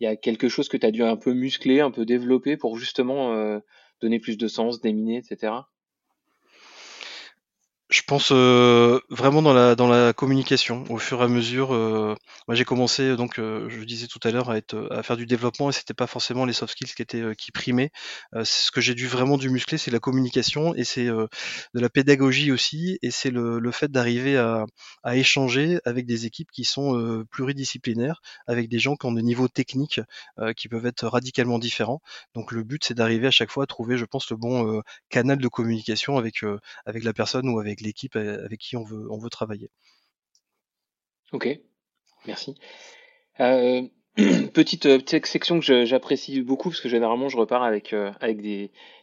il 0.00 0.04
y 0.04 0.06
a 0.06 0.16
quelque 0.16 0.48
chose 0.50 0.68
que 0.68 0.76
tu 0.76 0.84
as 0.86 0.90
dû 0.90 1.02
un 1.02 1.16
peu 1.16 1.32
muscler, 1.32 1.80
un 1.80 1.90
peu 1.90 2.04
développer 2.04 2.58
pour 2.58 2.76
justement 2.78 3.32
euh, 3.32 3.58
donner 4.02 4.20
plus 4.20 4.36
de 4.36 4.48
sens, 4.48 4.80
déminer, 4.82 5.18
etc.? 5.18 5.71
Je 7.92 8.00
pense 8.06 8.30
euh, 8.32 9.00
vraiment 9.10 9.42
dans 9.42 9.52
la 9.52 9.74
dans 9.74 9.86
la 9.86 10.14
communication. 10.14 10.84
Au 10.88 10.96
fur 10.96 11.20
et 11.20 11.24
à 11.24 11.28
mesure, 11.28 11.74
euh, 11.74 12.14
moi 12.48 12.54
j'ai 12.54 12.64
commencé 12.64 13.16
donc 13.16 13.38
euh, 13.38 13.68
je 13.68 13.84
disais 13.84 14.06
tout 14.06 14.18
à 14.22 14.30
l'heure 14.30 14.48
à 14.48 14.56
être 14.56 14.88
à 14.90 15.02
faire 15.02 15.18
du 15.18 15.26
développement 15.26 15.68
et 15.68 15.74
c'était 15.74 15.92
pas 15.92 16.06
forcément 16.06 16.46
les 16.46 16.54
soft 16.54 16.72
skills 16.72 16.94
qui 16.94 17.02
étaient 17.02 17.36
qui 17.36 17.52
primaient. 17.52 17.90
ce 18.44 18.70
que 18.70 18.80
j'ai 18.80 18.94
dû 18.94 19.08
vraiment 19.08 19.36
du 19.36 19.50
muscler, 19.50 19.76
c'est 19.76 19.90
la 19.90 19.98
communication 19.98 20.74
et 20.74 20.84
c'est 20.84 21.04
de 21.04 21.28
la 21.74 21.90
pédagogie 21.90 22.50
aussi 22.50 22.98
et 23.02 23.10
c'est 23.10 23.30
le, 23.30 23.58
le 23.58 23.70
fait 23.72 23.90
d'arriver 23.92 24.38
à, 24.38 24.64
à 25.02 25.16
échanger 25.16 25.78
avec 25.84 26.06
des 26.06 26.24
équipes 26.24 26.50
qui 26.50 26.64
sont 26.64 27.24
pluridisciplinaires, 27.30 28.22
avec 28.46 28.70
des 28.70 28.78
gens 28.78 28.96
qui 28.96 29.04
ont 29.06 29.12
des 29.12 29.22
niveaux 29.22 29.48
techniques 29.48 30.00
qui 30.56 30.68
peuvent 30.68 30.86
être 30.86 31.06
radicalement 31.08 31.58
différents. 31.58 32.00
Donc 32.34 32.52
le 32.52 32.62
but 32.64 32.82
c'est 32.84 32.94
d'arriver 32.94 33.26
à 33.26 33.30
chaque 33.30 33.50
fois 33.50 33.64
à 33.64 33.66
trouver, 33.66 33.98
je 33.98 34.06
pense, 34.06 34.30
le 34.30 34.36
bon 34.38 34.80
canal 35.10 35.36
de 35.38 35.48
communication 35.48 36.16
avec 36.16 36.36
avec 36.86 37.04
la 37.04 37.12
personne 37.12 37.48
ou 37.50 37.58
avec 37.60 37.81
l'équipe 37.82 38.16
avec 38.16 38.60
qui 38.60 38.76
on 38.76 38.84
veut, 38.84 39.10
on 39.10 39.18
veut 39.18 39.30
travailler. 39.30 39.70
Ok, 41.32 41.48
merci. 42.26 42.54
Euh, 43.40 43.82
petite, 44.52 44.84
euh, 44.84 44.98
petite, 44.98 45.26
section 45.26 45.60
que 45.60 45.84
j'apprécie 45.86 46.42
beaucoup 46.42 46.68
parce 46.68 46.82
que 46.82 46.90
généralement 46.90 47.30
je 47.30 47.38
repars 47.38 47.62
avec, 47.62 47.94
euh, 47.94 48.12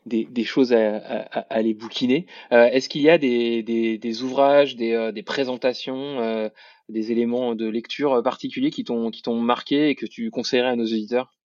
des, 0.05 0.43
choses 0.43 0.71
à, 0.73 0.97
à, 1.49 1.63
bouquiner. 1.73 2.27
Est-ce 2.51 2.87
qu'il 2.87 3.01
y 3.01 3.09
a 3.09 3.17
des, 3.17 3.63
des, 3.63 4.21
ouvrages, 4.21 4.75
des, 4.75 5.11
des 5.13 5.23
présentations, 5.23 6.51
des 6.89 7.11
éléments 7.11 7.55
de 7.55 7.67
lecture 7.67 8.21
particuliers 8.23 8.71
qui 8.71 8.83
t'ont 8.83 9.41
marqué 9.41 9.89
et 9.89 9.95
que 9.95 10.05
tu 10.05 10.29
conseillerais 10.29 10.69
à 10.69 10.75
nos 10.75 10.85
auditeurs? 10.85 11.38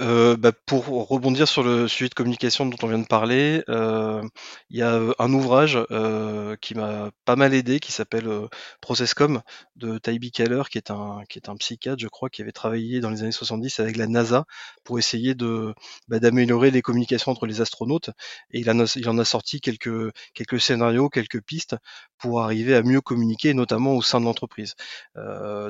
Euh, 0.00 0.36
bah, 0.36 0.50
pour 0.66 0.86
rebondir 1.08 1.46
sur 1.46 1.62
le 1.62 1.86
sujet 1.86 2.08
de 2.08 2.14
communication 2.14 2.66
dont 2.66 2.76
on 2.82 2.88
vient 2.88 2.98
de 2.98 3.06
parler, 3.06 3.62
euh, 3.68 4.22
il 4.68 4.78
y 4.78 4.82
a 4.82 4.94
euh, 4.94 5.12
un 5.20 5.32
ouvrage 5.32 5.78
euh, 5.92 6.56
qui 6.60 6.74
m'a 6.74 7.12
pas 7.24 7.36
mal 7.36 7.54
aidé 7.54 7.78
qui 7.78 7.92
s'appelle 7.92 8.26
euh, 8.26 8.48
Processcom 8.80 9.40
de 9.76 9.98
Taibi 9.98 10.32
Keller, 10.32 10.62
qui 10.68 10.78
est 10.78 10.90
un 10.90 11.22
qui 11.28 11.38
est 11.38 11.48
un 11.48 11.56
psychiatre, 11.56 12.00
je 12.00 12.08
crois, 12.08 12.28
qui 12.28 12.42
avait 12.42 12.50
travaillé 12.52 12.98
dans 13.00 13.10
les 13.10 13.22
années 13.22 13.30
70 13.32 13.78
avec 13.78 13.96
la 13.96 14.08
NASA 14.08 14.46
pour 14.82 14.98
essayer 14.98 15.34
de 15.36 15.72
bah, 16.08 16.18
d'améliorer 16.18 16.72
les 16.72 16.82
communications 16.82 17.30
entre 17.30 17.46
les 17.46 17.60
astronautes. 17.60 18.10
Et 18.50 18.60
il 18.60 18.70
en 18.70 18.80
a, 18.80 18.92
il 18.96 19.08
en 19.08 19.18
a 19.18 19.24
sorti 19.24 19.60
quelques 19.60 20.12
quelques 20.34 20.60
scénarios, 20.60 21.08
quelques 21.08 21.40
pistes 21.40 21.76
pour 22.18 22.42
arriver 22.42 22.74
à 22.74 22.82
mieux 22.82 23.00
communiquer, 23.00 23.54
notamment 23.54 23.94
au 23.94 24.02
sein 24.02 24.18
de 24.20 24.24
l'entreprise. 24.24 24.74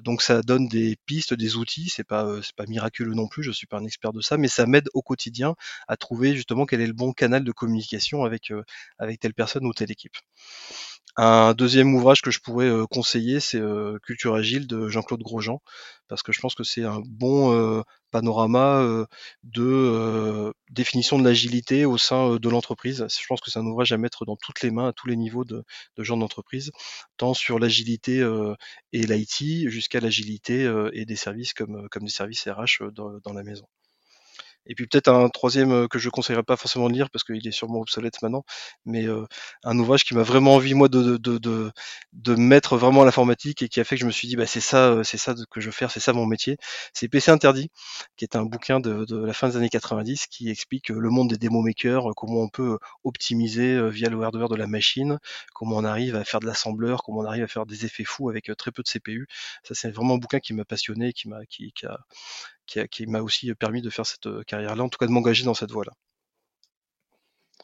Donc 0.04 0.22
ça 0.22 0.42
donne 0.42 0.68
des 0.68 0.96
pistes, 1.06 1.34
des 1.34 1.56
outils. 1.56 1.88
C'est 1.88 2.04
pas 2.04 2.26
c'est 2.42 2.54
pas 2.56 2.66
miraculeux 2.66 3.14
non 3.14 3.28
plus. 3.28 3.42
Je 3.42 3.50
suis 3.52 3.66
pas 3.66 3.78
un 3.78 3.84
expert 3.84 4.12
de 4.12 4.20
ça, 4.24 4.36
mais 4.36 4.48
ça 4.48 4.66
m'aide 4.66 4.88
au 4.94 5.02
quotidien 5.02 5.54
à 5.88 5.96
trouver 5.96 6.34
justement 6.34 6.66
quel 6.66 6.80
est 6.80 6.86
le 6.86 6.92
bon 6.92 7.12
canal 7.12 7.44
de 7.44 7.52
communication 7.52 8.24
avec, 8.24 8.52
avec 8.98 9.20
telle 9.20 9.34
personne 9.34 9.66
ou 9.66 9.72
telle 9.72 9.90
équipe. 9.90 10.14
Un 11.16 11.54
deuxième 11.54 11.94
ouvrage 11.94 12.22
que 12.22 12.32
je 12.32 12.40
pourrais 12.40 12.70
conseiller, 12.90 13.38
c'est 13.38 13.60
Culture 14.02 14.34
Agile 14.34 14.66
de 14.66 14.88
Jean-Claude 14.88 15.22
Grosjean, 15.22 15.60
parce 16.08 16.22
que 16.24 16.32
je 16.32 16.40
pense 16.40 16.56
que 16.56 16.64
c'est 16.64 16.82
un 16.82 17.00
bon 17.06 17.84
panorama 18.10 19.06
de 19.44 20.52
définition 20.70 21.16
de 21.18 21.24
l'agilité 21.24 21.84
au 21.84 21.98
sein 21.98 22.36
de 22.36 22.48
l'entreprise. 22.48 23.06
Je 23.08 23.26
pense 23.28 23.40
que 23.40 23.50
c'est 23.50 23.60
un 23.60 23.66
ouvrage 23.66 23.92
à 23.92 23.96
mettre 23.96 24.24
dans 24.24 24.36
toutes 24.36 24.62
les 24.62 24.72
mains, 24.72 24.88
à 24.88 24.92
tous 24.92 25.06
les 25.06 25.16
niveaux 25.16 25.44
de, 25.44 25.62
de 25.96 26.02
gens 26.02 26.16
d'entreprise, 26.16 26.72
tant 27.16 27.32
sur 27.32 27.60
l'agilité 27.60 28.28
et 28.92 29.06
l'IT, 29.06 29.68
jusqu'à 29.70 30.00
l'agilité 30.00 30.64
et 30.94 31.04
des 31.04 31.16
services 31.16 31.54
comme, 31.54 31.88
comme 31.90 32.04
des 32.04 32.10
services 32.10 32.48
RH 32.48 32.90
dans 32.90 33.32
la 33.32 33.42
maison. 33.44 33.66
Et 34.66 34.74
puis 34.74 34.86
peut-être 34.86 35.08
un 35.08 35.28
troisième 35.28 35.88
que 35.88 35.98
je 35.98 36.08
conseillerais 36.08 36.42
pas 36.42 36.56
forcément 36.56 36.88
de 36.88 36.94
lire 36.94 37.10
parce 37.10 37.24
qu'il 37.24 37.46
est 37.46 37.52
sûrement 37.52 37.80
obsolète 37.80 38.22
maintenant, 38.22 38.44
mais 38.86 39.06
un 39.64 39.78
ouvrage 39.78 40.04
qui 40.04 40.14
m'a 40.14 40.22
vraiment 40.22 40.54
envie 40.54 40.74
moi 40.74 40.88
de 40.88 41.16
de, 41.18 41.38
de, 41.38 41.72
de, 42.12 42.34
mettre 42.34 42.76
vraiment 42.76 43.02
à 43.02 43.04
l'informatique 43.04 43.62
et 43.62 43.68
qui 43.68 43.80
a 43.80 43.84
fait 43.84 43.96
que 43.96 44.00
je 44.00 44.06
me 44.06 44.10
suis 44.10 44.28
dit 44.28 44.36
bah 44.36 44.46
c'est 44.46 44.60
ça 44.60 45.02
c'est 45.04 45.18
ça 45.18 45.34
que 45.50 45.60
je 45.60 45.66
veux 45.66 45.72
faire, 45.72 45.90
c'est 45.90 46.00
ça 46.00 46.12
mon 46.12 46.26
métier. 46.26 46.56
C'est 46.92 47.08
PC 47.08 47.30
interdit, 47.30 47.70
qui 48.16 48.24
est 48.24 48.36
un 48.36 48.44
bouquin 48.44 48.80
de, 48.80 49.04
de 49.04 49.24
la 49.24 49.32
fin 49.32 49.48
des 49.48 49.56
années 49.56 49.68
90 49.68 50.26
qui 50.28 50.50
explique 50.50 50.88
le 50.88 51.10
monde 51.10 51.28
des 51.30 51.38
démo 51.38 51.62
makers, 51.62 52.04
comment 52.16 52.40
on 52.42 52.48
peut 52.48 52.78
optimiser 53.04 53.90
via 53.90 54.08
le 54.08 54.22
hardware 54.22 54.48
de 54.48 54.56
la 54.56 54.66
machine, 54.66 55.18
comment 55.54 55.76
on 55.76 55.84
arrive 55.84 56.16
à 56.16 56.24
faire 56.24 56.40
de 56.40 56.46
l'assembleur, 56.46 57.02
comment 57.02 57.20
on 57.20 57.26
arrive 57.26 57.44
à 57.44 57.48
faire 57.48 57.66
des 57.66 57.84
effets 57.84 58.04
fous 58.04 58.28
avec 58.28 58.50
très 58.56 58.72
peu 58.72 58.82
de 58.82 58.88
CPU. 58.88 59.26
Ça 59.62 59.74
c'est 59.74 59.90
vraiment 59.90 60.14
un 60.14 60.18
bouquin 60.18 60.40
qui 60.40 60.54
m'a 60.54 60.64
passionné, 60.64 61.12
qui 61.12 61.28
m'a 61.28 61.44
qui, 61.46 61.72
qui 61.72 61.86
a 61.86 61.98
qui, 62.66 63.06
m'a 63.06 63.20
aussi 63.20 63.54
permis 63.54 63.82
de 63.82 63.90
faire 63.90 64.06
cette 64.06 64.28
carrière-là, 64.46 64.82
en 64.82 64.88
tout 64.88 64.98
cas 64.98 65.06
de 65.06 65.12
m'engager 65.12 65.44
dans 65.44 65.54
cette 65.54 65.70
voie-là. 65.70 65.92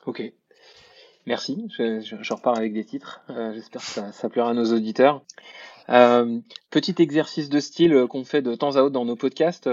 Ok. 0.07 0.23
Merci, 1.27 1.69
je, 1.79 2.33
repars 2.33 2.57
avec 2.57 2.73
des 2.73 2.85
titres. 2.85 3.21
Euh, 3.31 3.53
j'espère 3.53 3.83
que 3.83 4.13
ça, 4.13 4.29
plaira 4.29 4.51
à 4.51 4.55
nos 4.55 4.73
auditeurs. 4.73 5.23
Euh, 5.89 6.41
petit 6.71 6.95
exercice 6.99 7.49
de 7.49 7.61
style 7.61 7.93
euh, 7.93 8.07
qu'on 8.07 8.25
fait 8.25 8.43
de 8.43 8.55
temps 8.55 8.77
à 8.77 8.83
autre 8.83 8.95
dans 8.95 9.05
nos 9.05 9.17
podcasts. 9.17 9.69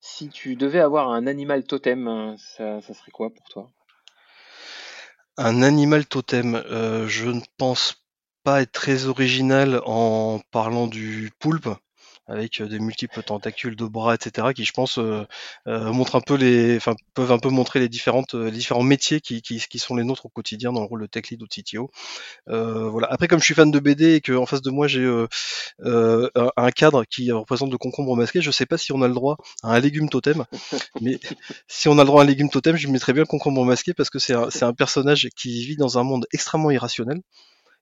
si 0.00 0.28
tu 0.28 0.56
devais 0.56 0.80
avoir 0.80 1.10
un 1.10 1.26
animal 1.26 1.64
totem, 1.64 2.34
ça, 2.38 2.80
serait 2.80 3.10
quoi 3.12 3.30
pour 3.30 3.48
toi? 3.48 3.70
Un 5.36 5.62
animal 5.62 6.06
totem, 6.06 6.62
je 7.06 7.28
ne 7.28 7.40
pense 7.58 8.02
pas 8.42 8.62
être 8.62 8.72
très 8.72 9.04
original 9.06 9.82
en 9.84 10.40
parlant 10.50 10.86
du 10.86 11.30
poulpe 11.38 11.68
avec 12.26 12.62
des 12.62 12.78
multiples 12.78 13.22
tentacules 13.22 13.76
de 13.76 13.84
bras, 13.86 14.14
etc., 14.14 14.48
qui 14.54 14.64
je 14.64 14.72
pense 14.72 14.98
euh, 14.98 15.26
euh, 15.66 15.92
montrent 15.92 16.16
un 16.16 16.20
peu 16.20 16.34
les, 16.34 16.76
enfin 16.76 16.94
peuvent 17.14 17.32
un 17.32 17.38
peu 17.38 17.48
montrer 17.48 17.80
les 17.80 17.88
différentes, 17.88 18.34
les 18.34 18.50
différents 18.52 18.82
métiers 18.82 19.20
qui, 19.20 19.42
qui, 19.42 19.58
qui, 19.58 19.78
sont 19.78 19.96
les 19.96 20.04
nôtres 20.04 20.26
au 20.26 20.28
quotidien 20.28 20.72
dans 20.72 20.80
le 20.80 20.86
rôle 20.86 21.02
de 21.02 21.06
tech 21.06 21.28
lead 21.30 21.42
ou 21.42 21.46
de 21.46 21.52
CTO. 21.52 21.90
Euh, 22.48 22.88
voilà. 22.88 23.08
Après, 23.10 23.26
comme 23.26 23.40
je 23.40 23.44
suis 23.44 23.54
fan 23.54 23.70
de 23.70 23.80
BD 23.80 24.14
et 24.14 24.20
qu'en 24.20 24.46
face 24.46 24.62
de 24.62 24.70
moi 24.70 24.86
j'ai 24.86 25.08
un 25.82 26.70
cadre 26.70 27.04
qui 27.04 27.32
représente 27.32 27.70
de 27.70 27.76
concombre 27.76 28.16
masqué, 28.16 28.40
je 28.40 28.50
sais 28.50 28.66
pas 28.66 28.78
si 28.78 28.92
on 28.92 29.02
a 29.02 29.08
le 29.08 29.14
droit 29.14 29.36
à 29.62 29.74
un 29.74 29.80
légume 29.80 30.08
totem, 30.08 30.44
mais 31.00 31.18
si 31.68 31.88
on 31.88 31.98
a 31.98 32.02
le 32.02 32.06
droit 32.06 32.22
à 32.22 32.24
un 32.24 32.28
légume 32.28 32.50
totem, 32.50 32.76
je 32.76 32.88
mettrais 32.88 33.12
bien 33.12 33.22
le 33.22 33.26
concombre 33.26 33.64
masqué 33.64 33.94
parce 33.94 34.10
que 34.10 34.18
c'est 34.18 34.34
un, 34.34 34.48
un 34.60 34.72
personnage 34.72 35.28
qui 35.36 35.64
vit 35.66 35.76
dans 35.76 35.98
un 35.98 36.04
monde 36.04 36.26
extrêmement 36.32 36.70
irrationnel 36.70 37.20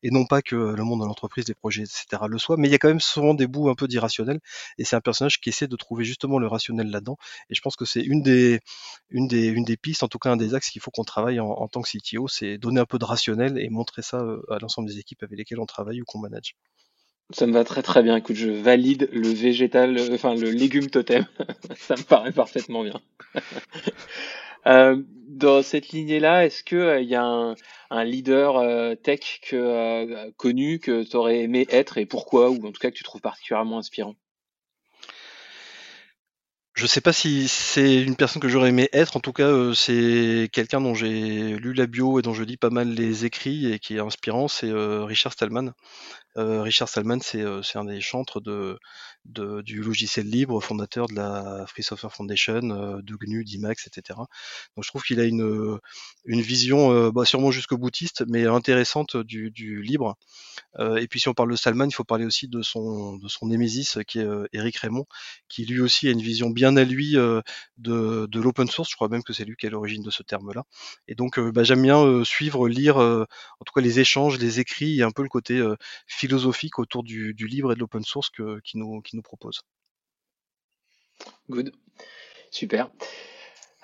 et 0.02 0.10
non 0.10 0.26
pas 0.26 0.42
que 0.42 0.56
le 0.56 0.84
monde 0.84 1.00
de 1.00 1.06
l'entreprise, 1.06 1.44
des 1.44 1.54
projets, 1.54 1.82
etc. 1.82 2.22
le 2.28 2.38
soit, 2.38 2.56
mais 2.56 2.68
il 2.68 2.70
y 2.70 2.74
a 2.74 2.78
quand 2.78 2.88
même 2.88 3.00
souvent 3.00 3.34
des 3.34 3.46
bouts 3.46 3.68
un 3.68 3.74
peu 3.74 3.88
d'irrationnel, 3.88 4.40
et 4.78 4.84
c'est 4.84 4.96
un 4.96 5.00
personnage 5.00 5.40
qui 5.40 5.48
essaie 5.48 5.68
de 5.68 5.76
trouver 5.76 6.04
justement 6.04 6.38
le 6.38 6.46
rationnel 6.46 6.90
là-dedans, 6.90 7.16
et 7.50 7.54
je 7.54 7.60
pense 7.60 7.76
que 7.76 7.84
c'est 7.84 8.02
une 8.02 8.22
des, 8.22 8.60
une, 9.10 9.28
des, 9.28 9.46
une 9.46 9.64
des 9.64 9.76
pistes, 9.76 10.02
en 10.02 10.08
tout 10.08 10.18
cas 10.18 10.30
un 10.30 10.36
des 10.36 10.54
axes 10.54 10.70
qu'il 10.70 10.82
faut 10.82 10.90
qu'on 10.90 11.04
travaille 11.04 11.40
en, 11.40 11.48
en, 11.48 11.68
tant 11.68 11.82
que 11.82 11.88
CTO, 11.88 12.28
c'est 12.28 12.58
donner 12.58 12.80
un 12.80 12.86
peu 12.86 12.98
de 12.98 13.04
rationnel 13.04 13.58
et 13.58 13.68
montrer 13.68 14.02
ça 14.02 14.18
euh, 14.18 14.42
à 14.50 14.58
l'ensemble 14.58 14.88
des 14.88 14.98
équipes 14.98 15.22
avec 15.22 15.38
lesquelles 15.38 15.60
on 15.60 15.66
travaille 15.66 16.00
ou 16.02 16.04
qu'on 16.04 16.18
manage. 16.18 16.54
Ça 17.30 17.46
me 17.46 17.52
va 17.52 17.62
très 17.62 17.82
très 17.82 18.02
bien. 18.02 18.16
Écoute, 18.16 18.36
je 18.36 18.48
valide 18.48 19.10
le 19.12 19.28
végétal, 19.28 19.98
euh, 19.98 20.14
enfin 20.14 20.34
le 20.34 20.50
légume 20.50 20.88
totem. 20.88 21.26
ça 21.76 21.94
me 21.96 22.02
paraît 22.02 22.32
parfaitement 22.32 22.82
bien. 22.82 23.00
Euh, 24.68 25.02
dans 25.28 25.62
cette 25.62 25.88
lignée-là, 25.90 26.44
est-ce 26.44 26.62
qu'il 26.62 26.78
euh, 26.78 27.00
y 27.00 27.14
a 27.14 27.24
un, 27.90 28.04
leader 28.04 28.56
euh, 28.58 28.94
tech 28.94 29.40
connu 30.36 30.78
que 30.78 31.02
tu 31.04 31.16
aurais 31.16 31.40
aimé 31.40 31.66
être 31.70 31.98
et 31.98 32.06
pourquoi, 32.06 32.50
ou 32.50 32.66
en 32.66 32.72
tout 32.72 32.80
cas 32.80 32.90
que 32.90 32.96
tu 32.96 33.04
trouves 33.04 33.20
particulièrement 33.20 33.78
inspirant? 33.78 34.14
Je 36.74 36.86
sais 36.86 37.00
pas 37.00 37.12
si 37.12 37.48
c'est 37.48 38.02
une 38.02 38.14
personne 38.14 38.40
que 38.40 38.48
j'aurais 38.48 38.68
aimé 38.68 38.88
être. 38.92 39.16
En 39.16 39.20
tout 39.20 39.32
cas, 39.32 39.50
c'est 39.74 40.48
quelqu'un 40.52 40.80
dont 40.80 40.94
j'ai 40.94 41.56
lu 41.56 41.72
la 41.72 41.88
bio 41.88 42.20
et 42.20 42.22
dont 42.22 42.34
je 42.34 42.44
lis 42.44 42.56
pas 42.56 42.70
mal 42.70 42.90
les 42.90 43.24
écrits 43.24 43.72
et 43.72 43.80
qui 43.80 43.96
est 43.96 44.00
inspirant. 44.00 44.46
C'est 44.46 44.70
Richard 44.72 45.32
Stallman. 45.32 45.72
Richard 46.36 46.88
Stallman, 46.88 47.18
c'est 47.20 47.42
un 47.74 47.84
des 47.84 48.00
chantres 48.00 48.40
de, 48.40 48.78
du 49.28 49.82
logiciel 49.82 50.26
libre, 50.26 50.60
fondateur 50.60 51.06
de 51.06 51.14
la 51.14 51.64
Free 51.66 51.82
Software 51.82 52.12
Foundation, 52.12 52.70
euh, 52.70 53.02
de 53.02 53.14
GNU, 53.14 53.44
d'Imax, 53.44 53.86
etc. 53.86 54.18
Donc 54.76 54.84
je 54.84 54.88
trouve 54.88 55.02
qu'il 55.02 55.20
a 55.20 55.24
une, 55.24 55.78
une 56.24 56.40
vision 56.40 56.92
euh, 56.92 57.10
bah, 57.10 57.24
sûrement 57.24 57.50
jusqu'au 57.50 57.76
boutiste, 57.76 58.24
mais 58.28 58.46
intéressante 58.46 59.16
du, 59.16 59.50
du 59.50 59.82
libre. 59.82 60.16
Euh, 60.78 60.96
et 60.96 61.06
puis 61.08 61.20
si 61.20 61.28
on 61.28 61.34
parle 61.34 61.50
de 61.50 61.56
Salman, 61.56 61.86
il 61.86 61.94
faut 61.94 62.04
parler 62.04 62.24
aussi 62.24 62.48
de 62.48 62.62
son, 62.62 63.16
de 63.16 63.28
son 63.28 63.46
némésis 63.46 63.98
qui 64.06 64.20
est 64.20 64.28
Eric 64.52 64.76
Raymond, 64.76 65.06
qui 65.48 65.64
lui 65.66 65.80
aussi 65.80 66.08
a 66.08 66.10
une 66.10 66.22
vision 66.22 66.50
bien 66.50 66.76
à 66.76 66.84
lui 66.84 67.12
de, 67.12 67.42
de 68.26 68.40
l'open 68.40 68.68
source. 68.68 68.90
Je 68.90 68.96
crois 68.96 69.08
même 69.08 69.22
que 69.22 69.32
c'est 69.32 69.44
lui 69.44 69.56
qui 69.56 69.66
est 69.66 69.70
l'origine 69.70 70.02
de 70.02 70.10
ce 70.10 70.22
terme-là. 70.22 70.64
Et 71.06 71.14
donc 71.14 71.38
bah, 71.38 71.64
j'aime 71.64 71.82
bien 71.82 72.24
suivre, 72.24 72.68
lire, 72.68 72.96
en 72.96 73.64
tout 73.64 73.72
cas 73.74 73.80
les 73.80 74.00
échanges, 74.00 74.38
les 74.38 74.60
écrits 74.60 75.00
et 75.00 75.02
un 75.02 75.10
peu 75.10 75.22
le 75.22 75.28
côté 75.28 75.62
philosophique 76.06 76.78
autour 76.78 77.02
du, 77.02 77.34
du 77.34 77.46
libre 77.46 77.72
et 77.72 77.74
de 77.74 77.80
l'open 77.80 78.02
source 78.02 78.30
que, 78.30 78.60
qui 78.60 78.78
nous, 78.78 79.00
qui 79.02 79.16
nous 79.16 79.17
propose. 79.22 79.62
Good, 81.48 81.72
super. 82.50 82.90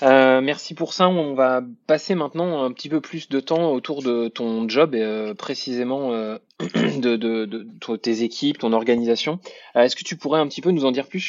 Euh, 0.02 0.40
merci 0.40 0.74
pour 0.74 0.92
ça. 0.92 1.08
On 1.08 1.34
va 1.34 1.62
passer 1.86 2.14
maintenant 2.14 2.64
un 2.64 2.72
petit 2.72 2.88
peu 2.88 3.00
plus 3.00 3.28
de 3.28 3.40
temps 3.40 3.72
autour 3.72 4.02
de 4.02 4.28
ton 4.28 4.68
job 4.68 4.94
et 4.94 5.02
euh, 5.02 5.34
précisément 5.34 6.12
euh, 6.12 6.38
de, 6.58 7.96
tes 7.96 8.22
équipes, 8.22 8.58
ton 8.58 8.72
organisation. 8.72 9.38
Est-ce 9.74 9.94
que 9.94 10.04
tu 10.04 10.16
pourrais 10.16 10.40
un 10.40 10.48
petit 10.48 10.60
peu 10.60 10.70
nous 10.70 10.84
en 10.84 10.92
dire 10.92 11.06
plus 11.06 11.20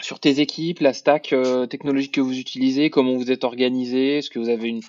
sur 0.00 0.20
tes 0.20 0.40
équipes, 0.40 0.80
la 0.80 0.92
stack 0.92 1.34
technologique 1.70 2.14
que 2.14 2.20
vous 2.20 2.38
utilisez, 2.38 2.90
comment 2.90 3.14
vous 3.14 3.30
êtes 3.30 3.44
organisé, 3.44 4.18
est-ce 4.18 4.30
que 4.30 4.38
vous 4.38 4.48
avez 4.48 4.68
une, 4.68 4.82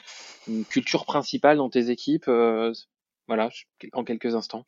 culture 0.70 1.06
principale 1.06 1.58
dans 1.58 1.70
tes 1.70 1.90
équipes? 1.90 2.30
Voilà, 3.28 3.50
en 3.94 4.04
quelques 4.04 4.36
instants. 4.36 4.66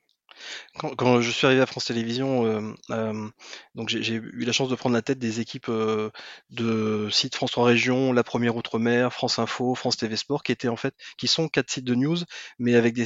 Quand, 0.77 1.22
je 1.22 1.32
suis 1.32 1.46
arrivé 1.46 1.62
à 1.62 1.65
France 1.65 1.86
Télévisions, 1.86 2.46
euh, 2.46 2.74
euh, 2.91 3.29
donc 3.75 3.89
j'ai 3.89 4.13
eu 4.13 4.46
la 4.46 4.51
chance 4.51 4.70
de 4.70 4.75
prendre 4.75 4.94
la 4.94 5.01
tête 5.01 5.17
des 5.17 5.39
équipes 5.39 5.70
euh, 5.70 6.12
de 6.51 7.10
sites 7.12 7.36
France 7.36 7.51
3 7.51 7.65
Régions, 7.65 8.13
La 8.13 8.24
Première 8.24 8.56
Outre-mer, 8.56 9.12
France 9.12 9.39
Info, 9.39 9.74
France 9.75 9.98
TV 9.98 10.15
Sport, 10.15 10.44
qui 10.44 10.51
étaient 10.51 10.67
en 10.67 10.75
fait, 10.75 10.94
qui 11.17 11.27
sont 11.27 11.48
quatre 11.48 11.72
sites 11.72 11.86
de 11.86 11.96
news, 11.96 12.17
mais 12.60 12.75
avec 12.75 12.94
des, 12.94 13.06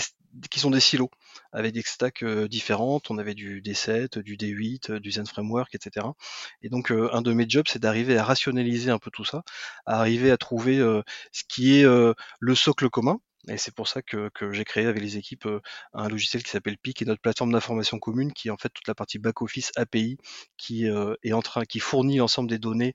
qui 0.49 0.59
sont 0.59 0.71
des 0.71 0.79
silos, 0.79 1.11
avec 1.53 1.73
des 1.73 1.81
stacks 1.81 2.25
différentes. 2.25 3.09
On 3.09 3.17
avait 3.17 3.35
du 3.35 3.61
D7, 3.61 4.19
du 4.19 4.35
D8, 4.35 4.99
du 4.99 5.11
Zen 5.11 5.25
Framework, 5.25 5.73
etc. 5.73 6.07
Et 6.61 6.69
donc 6.69 6.91
un 6.91 7.21
de 7.21 7.33
mes 7.33 7.45
jobs, 7.47 7.67
c'est 7.69 7.79
d'arriver 7.79 8.17
à 8.17 8.23
rationaliser 8.23 8.91
un 8.91 8.99
peu 8.99 9.11
tout 9.11 9.25
ça, 9.25 9.43
à 9.85 9.99
arriver 9.99 10.31
à 10.31 10.37
trouver 10.37 10.77
ce 11.31 11.43
qui 11.47 11.77
est 11.77 11.85
le 11.85 12.55
socle 12.55 12.89
commun 12.89 13.19
et 13.47 13.57
c'est 13.57 13.73
pour 13.73 13.87
ça 13.87 14.01
que, 14.01 14.29
que 14.33 14.51
j'ai 14.51 14.65
créé 14.65 14.85
avec 14.85 15.01
les 15.01 15.17
équipes 15.17 15.45
euh, 15.45 15.61
un 15.93 16.09
logiciel 16.09 16.43
qui 16.43 16.49
s'appelle 16.49 16.77
PIC 16.77 17.01
et 17.01 17.05
notre 17.05 17.21
plateforme 17.21 17.51
d'information 17.51 17.99
commune 17.99 18.33
qui 18.33 18.49
est 18.49 18.51
en 18.51 18.57
fait 18.57 18.69
toute 18.69 18.87
la 18.87 18.95
partie 18.95 19.19
back-office 19.19 19.71
API 19.75 20.17
qui 20.57 20.87
euh, 20.87 21.15
est 21.23 21.33
en 21.33 21.41
train, 21.41 21.65
qui 21.65 21.79
fournit 21.79 22.17
l'ensemble 22.17 22.49
des 22.49 22.59
données 22.59 22.93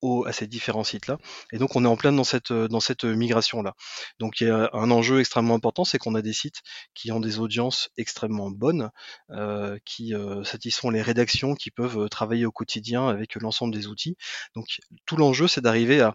au, 0.00 0.24
à 0.26 0.32
ces 0.32 0.46
différents 0.46 0.84
sites-là. 0.84 1.18
Et 1.52 1.58
donc 1.58 1.74
on 1.76 1.84
est 1.84 1.88
en 1.88 1.96
plein 1.96 2.12
dans 2.12 2.24
cette, 2.24 2.52
dans 2.52 2.80
cette 2.80 3.04
migration-là. 3.04 3.74
Donc 4.18 4.40
il 4.40 4.48
y 4.48 4.50
a 4.50 4.70
un 4.72 4.90
enjeu 4.90 5.20
extrêmement 5.20 5.54
important, 5.54 5.84
c'est 5.84 5.98
qu'on 5.98 6.14
a 6.14 6.22
des 6.22 6.32
sites 6.32 6.62
qui 6.94 7.10
ont 7.12 7.20
des 7.20 7.38
audiences 7.38 7.90
extrêmement 7.96 8.50
bonnes, 8.50 8.90
euh, 9.30 9.78
qui 9.84 10.14
euh, 10.14 10.44
satisfont 10.44 10.90
les 10.90 11.02
rédactions, 11.02 11.54
qui 11.54 11.70
peuvent 11.70 12.08
travailler 12.08 12.46
au 12.46 12.52
quotidien 12.52 13.08
avec 13.08 13.34
l'ensemble 13.36 13.74
des 13.74 13.86
outils. 13.88 14.16
Donc 14.54 14.78
tout 15.06 15.16
l'enjeu, 15.16 15.48
c'est 15.48 15.60
d'arriver 15.60 16.00
à 16.00 16.14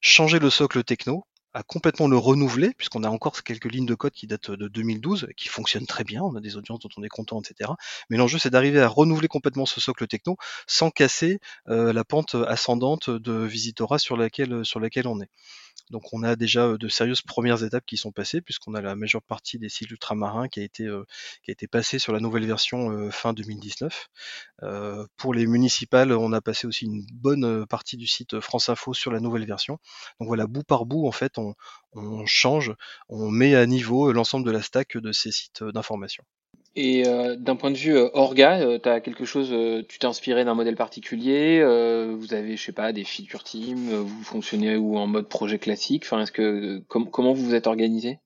changer 0.00 0.38
le 0.40 0.50
socle 0.50 0.82
techno 0.82 1.26
à 1.54 1.62
complètement 1.62 2.08
le 2.08 2.16
renouveler, 2.16 2.72
puisqu'on 2.76 3.04
a 3.04 3.08
encore 3.08 3.42
quelques 3.42 3.70
lignes 3.70 3.86
de 3.86 3.94
code 3.94 4.12
qui 4.12 4.26
datent 4.26 4.50
de 4.50 4.68
2012, 4.68 5.28
qui 5.36 5.48
fonctionnent 5.48 5.86
très 5.86 6.04
bien, 6.04 6.22
on 6.22 6.34
a 6.34 6.40
des 6.40 6.56
audiences 6.56 6.80
dont 6.80 6.88
on 6.96 7.02
est 7.02 7.08
content, 7.08 7.40
etc. 7.40 7.70
Mais 8.10 8.16
l'enjeu, 8.16 8.38
c'est 8.38 8.50
d'arriver 8.50 8.80
à 8.80 8.88
renouveler 8.88 9.28
complètement 9.28 9.66
ce 9.66 9.80
socle 9.80 10.06
techno 10.06 10.36
sans 10.66 10.90
casser 10.90 11.40
euh, 11.68 11.92
la 11.92 12.04
pente 12.04 12.36
ascendante 12.46 13.10
de 13.10 13.32
Visitora 13.32 13.98
sur 13.98 14.16
laquelle, 14.16 14.64
sur 14.64 14.80
laquelle 14.80 15.06
on 15.06 15.20
est. 15.20 15.30
Donc 15.92 16.12
on 16.12 16.22
a 16.22 16.36
déjà 16.36 16.66
euh, 16.66 16.78
de 16.78 16.88
sérieuses 16.88 17.22
premières 17.22 17.62
étapes 17.62 17.84
qui 17.86 17.96
sont 17.96 18.12
passées, 18.12 18.40
puisqu'on 18.40 18.74
a 18.74 18.80
la 18.80 18.96
majeure 18.96 19.22
partie 19.22 19.58
des 19.58 19.68
sites 19.68 19.90
ultramarins 19.90 20.48
qui 20.48 20.60
a 20.60 20.64
été, 20.64 20.84
euh, 20.86 21.04
qui 21.44 21.50
a 21.50 21.52
été 21.52 21.68
passé 21.68 21.98
sur 21.98 22.12
la 22.12 22.20
nouvelle 22.20 22.46
version 22.46 23.10
fin 23.10 23.32
2019. 23.32 24.08
pour 25.16 25.34
les 25.34 25.46
municipales, 25.46 26.12
on 26.12 26.32
a 26.32 26.40
passé 26.40 26.66
aussi 26.66 26.86
une 26.86 27.04
bonne 27.12 27.66
partie 27.66 27.96
du 27.96 28.06
site 28.06 28.40
France 28.40 28.68
Info 28.68 28.94
sur 28.94 29.12
la 29.12 29.20
nouvelle 29.20 29.46
version. 29.46 29.78
Donc 30.18 30.28
voilà, 30.28 30.46
bout 30.46 30.64
par 30.64 30.86
bout, 30.86 31.06
en 31.06 31.12
fait, 31.12 31.38
on, 31.38 31.54
on 31.92 32.24
change, 32.26 32.74
on 33.08 33.30
met 33.30 33.54
à 33.54 33.66
niveau 33.66 34.12
l'ensemble 34.12 34.46
de 34.46 34.50
la 34.50 34.62
stack 34.62 34.96
de 34.96 35.12
ces 35.12 35.30
sites 35.32 35.62
d'information. 35.62 36.24
Et 36.74 37.06
euh, 37.06 37.36
d'un 37.36 37.56
point 37.56 37.70
de 37.70 37.76
vue 37.76 37.94
euh, 37.96 38.08
orga, 38.14 38.60
euh, 38.60 38.78
as 38.84 39.00
quelque 39.00 39.24
chose, 39.24 39.54
tu 39.88 39.98
t'es 39.98 40.06
inspiré 40.06 40.44
d'un 40.44 40.54
modèle 40.54 40.76
particulier, 40.76 41.62
vous 41.62 42.34
avez, 42.34 42.56
je 42.56 42.62
sais 42.62 42.72
pas, 42.72 42.92
des 42.92 43.04
feature 43.04 43.44
teams, 43.44 43.90
vous 43.94 44.24
fonctionnez 44.24 44.76
ou 44.76 44.96
en 44.98 45.06
mode 45.06 45.28
projet 45.28 45.58
classique, 45.58 46.04
enfin, 46.04 46.22
est-ce 46.22 46.32
que 46.32 46.82
comment 46.88 47.32
vous 47.32 47.44
vous 47.46 47.54
êtes 47.54 47.66
organisé? 47.66 48.18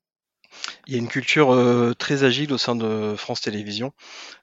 Il 0.87 0.93
y 0.93 0.97
a 0.97 1.01
une 1.01 1.09
culture 1.09 1.53
euh, 1.53 1.95
très 1.95 2.23
agile 2.23 2.53
au 2.53 2.59
sein 2.59 2.77
de 2.77 3.17
France 3.17 3.41
Télévisions. 3.41 3.93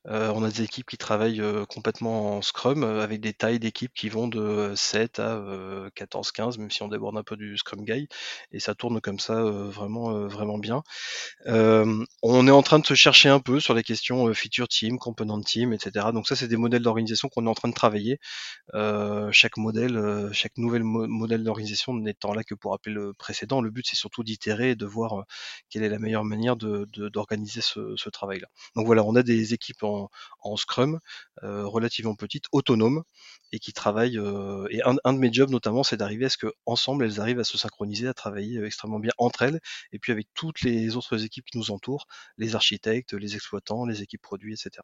Euh, 0.10 0.29
on 0.36 0.43
a 0.43 0.50
des 0.50 0.63
équipes 0.63 0.86
qui 0.89 0.98
travaillent 0.98 1.39
euh, 1.39 1.65
complètement 1.65 2.38
en 2.38 2.41
Scrum 2.41 2.84
avec 2.84 3.22
des 3.22 3.32
tailles 3.34 3.60
d'équipes 3.60 3.93
qui 3.93 4.10
vont 4.10 4.27
de 4.27 4.74
7 4.75 5.20
à 5.20 5.41
14, 5.96 6.32
15, 6.34 6.58
même 6.58 6.70
si 6.70 6.84
on 6.84 6.89
déborde 6.89 7.17
un 7.17 7.24
peu 7.24 7.38
du 7.38 7.58
Scrum 7.58 7.86
Guy. 7.86 8.10
Et 8.51 8.60
ça 8.60 8.75
tourne 8.75 9.00
comme 9.00 9.20
ça 9.20 9.41
vraiment, 9.43 10.27
vraiment 10.27 10.58
bien. 10.58 10.84
on 11.46 12.48
est 12.48 12.51
en 12.51 12.63
train 12.63 12.79
de 12.79 12.86
se 12.86 12.93
chercher 12.93 13.29
un 13.29 13.39
peu 13.39 13.60
sur 13.62 13.74
les 13.74 13.84
questions 13.84 14.34
feature 14.34 14.67
team, 14.67 15.00
component 15.00 15.41
team, 15.41 15.72
etc. 15.72 16.08
Donc 16.13 16.27
ça, 16.27 16.36
c'est 16.36 16.48
des 16.48 16.58
modèles 16.58 16.82
d'organisation 16.82 17.29
qu'on 17.29 17.46
est 17.46 17.50
en 17.50 17.55
train 17.55 17.70
de 17.70 17.74
travailler. 17.74 18.20
chaque 19.32 19.58
modèle, 19.58 20.29
chaque 20.34 20.58
nouvel 20.58 20.84
modèle 20.84 21.43
d'organisation 21.43 21.93
n'étant 21.93 22.34
là 22.34 22.43
que 22.43 22.55
pour 22.55 22.74
appeler 22.74 22.96
le 22.96 23.13
précédent. 23.13 23.62
Le 23.62 23.72
but, 23.72 23.86
c'est 23.88 23.96
surtout 23.96 24.24
d'itérer 24.24 24.72
et 24.72 24.75
de 24.75 24.86
voir 24.86 25.24
quelle 25.70 25.84
est 25.84 25.89
la 25.89 26.00
meilleure 26.03 26.24
manière 26.24 26.55
d'organiser 26.55 27.62
ce, 27.62 28.10
travail-là. 28.10 28.48
Donc 28.75 28.86
voilà, 28.86 29.03
on 29.03 29.15
a 29.15 29.24
des 29.24 29.53
équipes 29.53 29.83
en, 29.83 30.10
Scrum 30.57 31.00
euh, 31.43 31.65
relativement 31.65 32.15
petites, 32.15 32.45
autonomes, 32.51 33.03
et 33.51 33.60
qui 33.60 33.74
travaillent. 33.74 34.19
Euh, 34.19 34.67
et 34.69 34.81
un, 34.83 35.13
de 35.13 35.19
mes 35.19 35.31
jobs 35.33 35.50
notamment, 35.50 35.83
c'est 35.83 35.98
d'arriver 35.98 36.25
à 36.25 36.29
ce 36.29 36.38
qu'ensemble, 36.38 37.05
elles 37.05 37.19
arrivent 37.19 37.39
à 37.39 37.43
se 37.43 37.57
synchroniser, 37.57 38.07
à 38.07 38.13
travailler 38.13 38.60
euh, 38.60 38.65
extrêmement 38.65 39.00
bien 39.00 39.12
entre 39.17 39.41
elles, 39.41 39.60
et 39.91 40.00
puis 40.00 40.12
avec 40.12 40.27
toutes 40.33 40.62
les 40.62 40.95
autres 40.95 41.24
équipes 41.25 41.45
qui 41.45 41.57
nous 41.57 41.72
entourent, 41.72 42.07
les 42.38 42.55
architectes, 42.55 43.13
les 43.13 43.36
exploitants, 43.36 43.86
les 43.86 44.01
équipes 44.01 44.22
produits, 44.22 44.53
etc. 44.53 44.83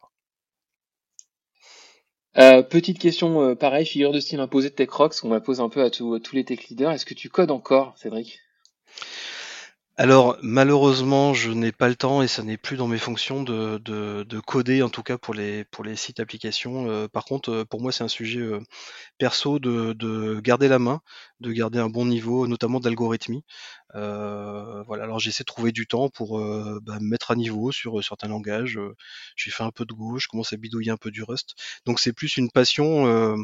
petite 2.70 2.98
question, 2.98 3.54
pareil, 3.56 3.84
figure 3.84 4.12
de 4.12 4.20
style 4.20 4.40
imposée 4.40 4.70
de 4.70 4.74
TechRox, 4.74 5.20
qu'on 5.20 5.28
va 5.28 5.40
poser 5.40 5.60
un 5.60 5.68
peu 5.68 5.82
à, 5.82 5.90
tous 5.90 6.20
les 6.32 6.44
tech 6.44 6.68
leaders. 6.68 6.92
Est-ce 6.92 7.04
que 7.04 7.14
tu 7.14 7.28
codes 7.28 7.50
encore, 7.50 7.96
Cédric? 7.98 8.40
Alors 10.00 10.38
malheureusement, 10.40 11.34
je 11.34 11.50
n'ai 11.50 11.72
pas 11.72 11.90
le 11.90 11.94
temps 11.94 12.22
et 12.22 12.26
ça 12.26 12.42
n'est 12.42 12.56
plus 12.56 12.78
dans 12.78 12.88
mes 12.88 12.96
fonctions 12.96 13.42
de, 13.42 13.76
de, 13.76 14.40
coder, 14.40 14.82
en 14.82 14.88
tout 14.88 15.02
cas 15.02 15.18
pour 15.18 15.34
les, 15.34 15.64
pour 15.64 15.84
les 15.84 15.94
sites 15.94 16.20
applications. 16.20 16.88
Euh, 16.88 17.06
par 17.06 17.26
contre, 17.26 17.50
euh, 17.50 17.64
pour 17.66 17.82
moi, 17.82 17.92
c'est 17.92 18.02
un 18.02 18.08
sujet 18.08 18.40
euh, 18.40 18.60
perso 19.18 19.58
de, 19.58 19.92
de, 19.92 20.40
garder 20.40 20.68
la 20.68 20.78
main, 20.78 21.02
de 21.40 21.52
garder 21.52 21.78
un 21.78 21.90
bon 21.90 22.06
niveau, 22.06 22.46
notamment 22.46 22.80
d'algorithmie. 22.80 23.44
voilà, 23.92 25.04
alors 25.04 25.18
j'essaie 25.18 25.42
de 25.42 25.46
trouver 25.52 25.70
du 25.70 25.86
temps 25.86 26.08
pour 26.08 26.38
bah, 26.40 26.98
me 26.98 27.06
mettre 27.10 27.30
à 27.32 27.36
niveau 27.36 27.70
sur 27.70 28.02
certains 28.02 28.28
langages. 28.28 28.80
J'ai 29.36 29.50
fait 29.50 29.64
un 29.64 29.70
peu 29.70 29.84
de 29.84 29.92
Go, 29.92 30.18
je 30.18 30.28
commence 30.28 30.54
à 30.54 30.56
bidouiller 30.56 30.92
un 30.92 30.96
peu 30.96 31.10
du 31.10 31.22
Rust. 31.22 31.56
Donc 31.84 32.00
c'est 32.00 32.14
plus 32.14 32.38
une 32.38 32.50
passion 32.50 33.36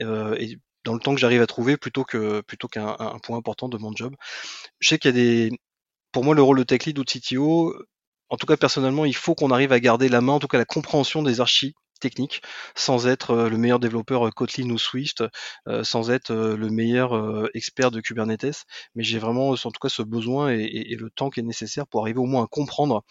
et 0.00 0.58
dans 0.84 0.94
le 0.94 1.00
temps 1.00 1.14
que 1.14 1.20
j'arrive 1.20 1.42
à 1.42 1.46
trouver 1.46 1.76
plutôt 1.76 2.04
que 2.04 2.40
plutôt 2.40 2.66
qu'un 2.66 2.96
point 3.22 3.38
important 3.38 3.68
de 3.68 3.78
mon 3.78 3.94
job. 3.94 4.14
Je 4.80 4.88
sais 4.88 4.98
qu'il 4.98 5.10
y 5.10 5.14
a 5.14 5.22
des 5.22 5.52
pour 6.12 6.24
moi, 6.24 6.34
le 6.34 6.42
rôle 6.42 6.58
de 6.58 6.64
tech 6.64 6.84
lead 6.84 6.98
ou 6.98 7.04
de 7.04 7.10
CTO, 7.10 7.74
en 8.28 8.36
tout 8.36 8.46
cas 8.46 8.56
personnellement, 8.56 9.04
il 9.04 9.16
faut 9.16 9.34
qu'on 9.34 9.50
arrive 9.50 9.72
à 9.72 9.80
garder 9.80 10.08
la 10.08 10.20
main, 10.20 10.34
en 10.34 10.38
tout 10.38 10.48
cas 10.48 10.58
la 10.58 10.64
compréhension 10.64 11.22
des 11.22 11.40
archis 11.40 11.74
techniques, 12.02 12.42
sans 12.74 13.06
être 13.06 13.30
euh, 13.30 13.48
le 13.48 13.56
meilleur 13.56 13.78
développeur 13.78 14.26
euh, 14.26 14.30
Kotlin 14.30 14.68
ou 14.70 14.78
Swift, 14.78 15.24
euh, 15.68 15.84
sans 15.84 16.10
être 16.10 16.34
le 16.34 16.68
meilleur 16.68 17.48
expert 17.54 17.90
de 17.90 18.00
Kubernetes, 18.00 18.64
mais 18.94 19.04
j'ai 19.04 19.18
vraiment 19.18 19.50
en 19.50 19.56
tout 19.56 19.80
cas 19.80 19.88
ce 19.88 20.02
besoin 20.02 20.50
et, 20.50 20.96
le 20.98 21.10
temps 21.10 21.30
qui 21.30 21.40
est 21.40 21.42
nécessaire 21.42 21.86
pour 21.86 22.02
arriver 22.02 22.18
au 22.18 22.26
moins 22.26 22.44
à 22.44 22.46
comprendre 22.46 23.02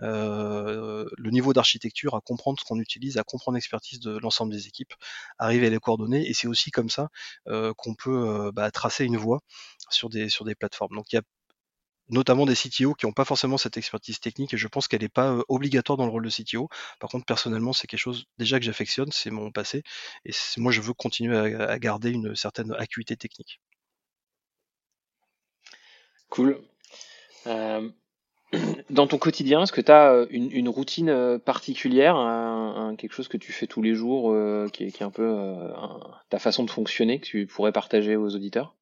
le 0.00 1.30
niveau 1.30 1.52
d'architecture, 1.52 2.14
à 2.14 2.20
comprendre 2.20 2.58
ce 2.58 2.64
qu'on 2.64 2.80
utilise, 2.80 3.18
à 3.18 3.22
comprendre 3.22 3.56
l'expertise 3.56 4.00
de 4.00 4.18
l'ensemble 4.18 4.52
des 4.52 4.66
équipes, 4.66 4.94
arriver 5.38 5.66
à 5.68 5.70
les 5.70 5.78
coordonner, 5.78 6.28
et 6.28 6.34
c'est 6.34 6.48
aussi 6.48 6.70
comme 6.70 6.88
ça 6.88 7.08
qu'on 7.76 7.94
peut 7.94 8.50
bah, 8.52 8.70
tracer 8.70 9.04
une 9.04 9.16
voie 9.16 9.40
sur 9.90 10.08
des, 10.08 10.28
sur 10.28 10.44
des 10.44 10.54
plateformes. 10.54 10.96
Donc 10.96 11.12
il 11.12 11.16
y 11.16 11.18
a 11.18 11.22
notamment 12.08 12.46
des 12.46 12.54
CTO 12.54 12.94
qui 12.94 13.06
n'ont 13.06 13.12
pas 13.12 13.24
forcément 13.24 13.58
cette 13.58 13.76
expertise 13.76 14.20
technique 14.20 14.54
et 14.54 14.56
je 14.56 14.68
pense 14.68 14.88
qu'elle 14.88 15.02
n'est 15.02 15.08
pas 15.08 15.38
obligatoire 15.48 15.96
dans 15.96 16.06
le 16.06 16.10
rôle 16.10 16.24
de 16.24 16.30
CTO. 16.30 16.68
Par 17.00 17.10
contre, 17.10 17.26
personnellement, 17.26 17.72
c'est 17.72 17.86
quelque 17.86 18.00
chose 18.00 18.26
déjà 18.38 18.58
que 18.58 18.64
j'affectionne, 18.64 19.10
c'est 19.12 19.30
mon 19.30 19.50
passé 19.50 19.82
et 20.24 20.32
moi 20.56 20.72
je 20.72 20.80
veux 20.80 20.94
continuer 20.94 21.36
à, 21.36 21.78
garder 21.78 22.10
une 22.10 22.34
certaine 22.34 22.72
acuité 22.72 23.16
technique. 23.16 23.60
Cool. 26.28 26.60
Euh, 27.46 27.88
dans 28.90 29.06
ton 29.06 29.18
quotidien, 29.18 29.62
est-ce 29.62 29.72
que 29.72 29.80
tu 29.80 29.92
as 29.92 30.26
une, 30.30 30.68
routine 30.68 31.38
particulière, 31.44 32.16
quelque 32.98 33.12
chose 33.12 33.28
que 33.28 33.36
tu 33.36 33.52
fais 33.52 33.66
tous 33.66 33.82
les 33.82 33.94
jours, 33.94 34.34
qui, 34.72 34.84
est, 34.84 35.02
un 35.02 35.10
peu 35.10 35.70
ta 36.30 36.38
façon 36.38 36.64
de 36.64 36.70
fonctionner, 36.70 37.20
que 37.20 37.26
tu 37.26 37.46
pourrais 37.46 37.72
partager 37.72 38.16
aux 38.16 38.34
auditeurs? 38.34 38.77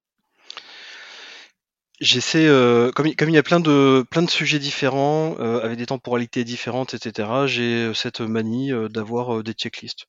J'essaie, 1.98 2.46
euh, 2.46 2.90
comme, 2.92 3.14
comme 3.14 3.30
il 3.30 3.34
y 3.34 3.38
a 3.38 3.42
plein 3.42 3.58
de, 3.58 4.04
plein 4.10 4.20
de 4.22 4.28
sujets 4.28 4.58
différents, 4.58 5.34
euh, 5.40 5.60
avec 5.62 5.78
des 5.78 5.86
temporalités 5.86 6.44
différentes, 6.44 6.92
etc., 6.92 7.46
j'ai 7.46 7.94
cette 7.94 8.20
manie 8.20 8.70
euh, 8.70 8.88
d'avoir 8.90 9.42
des 9.42 9.52
checklists. 9.54 10.04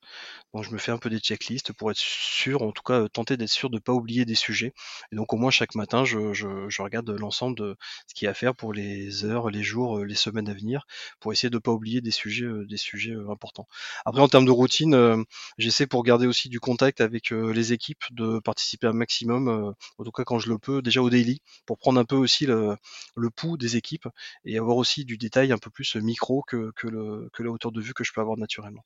Donc 0.54 0.63
je 0.63 0.71
me 0.71 0.78
fais 0.80 0.91
un 0.91 0.97
peu 0.97 1.10
des 1.10 1.19
checklists 1.19 1.73
pour 1.73 1.91
être 1.91 1.97
sûr, 1.97 2.62
en 2.63 2.71
tout 2.71 2.84
cas 2.84 3.08
tenter 3.10 3.38
d'être 3.38 3.50
sûr 3.50 3.69
de 3.69 3.76
ne 3.76 3.80
pas 3.80 3.93
oublier 3.93 4.26
des 4.26 4.36
sujets. 4.36 4.73
Et 5.12 5.15
donc 5.15 5.34
au 5.34 5.38
moins 5.38 5.52
chaque 5.52 5.76
matin, 5.76 6.04
je, 6.06 6.34
je, 6.34 6.47
je 6.69 6.82
regarde 6.82 7.10
l'ensemble 7.10 7.58
de 7.58 7.76
ce 8.08 8.13
qu'il 8.13 8.26
y 8.26 8.28
a 8.30 8.32
à 8.32 8.34
faire 8.34 8.56
pour 8.56 8.73
les 8.73 9.23
heures, 9.26 9.50
les 9.50 9.63
jours, 9.63 10.00
les 10.04 10.15
semaines 10.15 10.50
à 10.50 10.54
venir, 10.54 10.86
pour 11.21 11.32
essayer 11.34 11.50
de 11.50 11.56
ne 11.56 11.60
pas 11.60 11.71
oublier 11.71 12.02
des 12.02 12.12
sujets, 12.12 12.47
des 12.67 12.78
sujets 12.78 13.15
importants. 13.30 13.67
Après 14.06 14.21
en 14.21 14.28
termes 14.30 14.45
de 14.45 14.52
routine, 14.52 15.23
j'essaie 15.58 15.88
pour 15.88 16.04
garder 16.04 16.28
aussi 16.28 16.50
du 16.50 16.60
contact 16.60 17.02
avec 17.02 17.30
les 17.32 17.73
équipes, 17.73 18.04
de 18.12 18.39
participer 18.39 18.88
un 18.88 18.93
maximum, 18.93 19.73
en 19.97 20.04
tout 20.04 20.12
cas 20.12 20.23
quand 20.23 20.39
je 20.39 20.50
le 20.50 20.58
peux, 20.58 20.82
déjà 20.82 21.02
au 21.02 21.10
daily, 21.10 21.41
prendre 21.78 22.00
un 22.00 22.06
peu 22.06 22.16
aussi 22.16 22.46
le, 22.46 22.78
pouls 23.36 23.58
des 23.58 23.76
équipes 23.76 24.08
et 24.46 24.58
avoir 24.58 24.78
aussi 24.78 25.06
du 25.06 25.18
détail 25.18 25.52
un 25.52 25.58
peu 25.58 25.70
plus 25.70 25.96
micro 25.96 26.44
que, 26.44 26.72
la 27.40 27.50
hauteur 27.50 27.72
de 27.72 27.82
vue 27.82 27.94
que 27.94 28.04
je 28.04 28.13
peux 28.13 28.22
avoir 28.22 28.38
naturellement. 28.38 28.84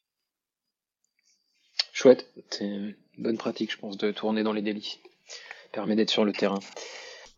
Chouette, 1.94 2.32
c'est 2.50 2.66
une 2.66 2.96
bonne 3.18 3.38
pratique, 3.38 3.72
je 3.72 3.78
pense, 3.78 3.98
de 3.98 4.12
tourner 4.12 4.44
dans 4.44 4.54
les 4.54 4.62
délits. 4.62 5.00
Permet 5.72 5.96
d'être 5.96 6.10
sur 6.10 6.26
le 6.26 6.34
terrain. 6.34 6.60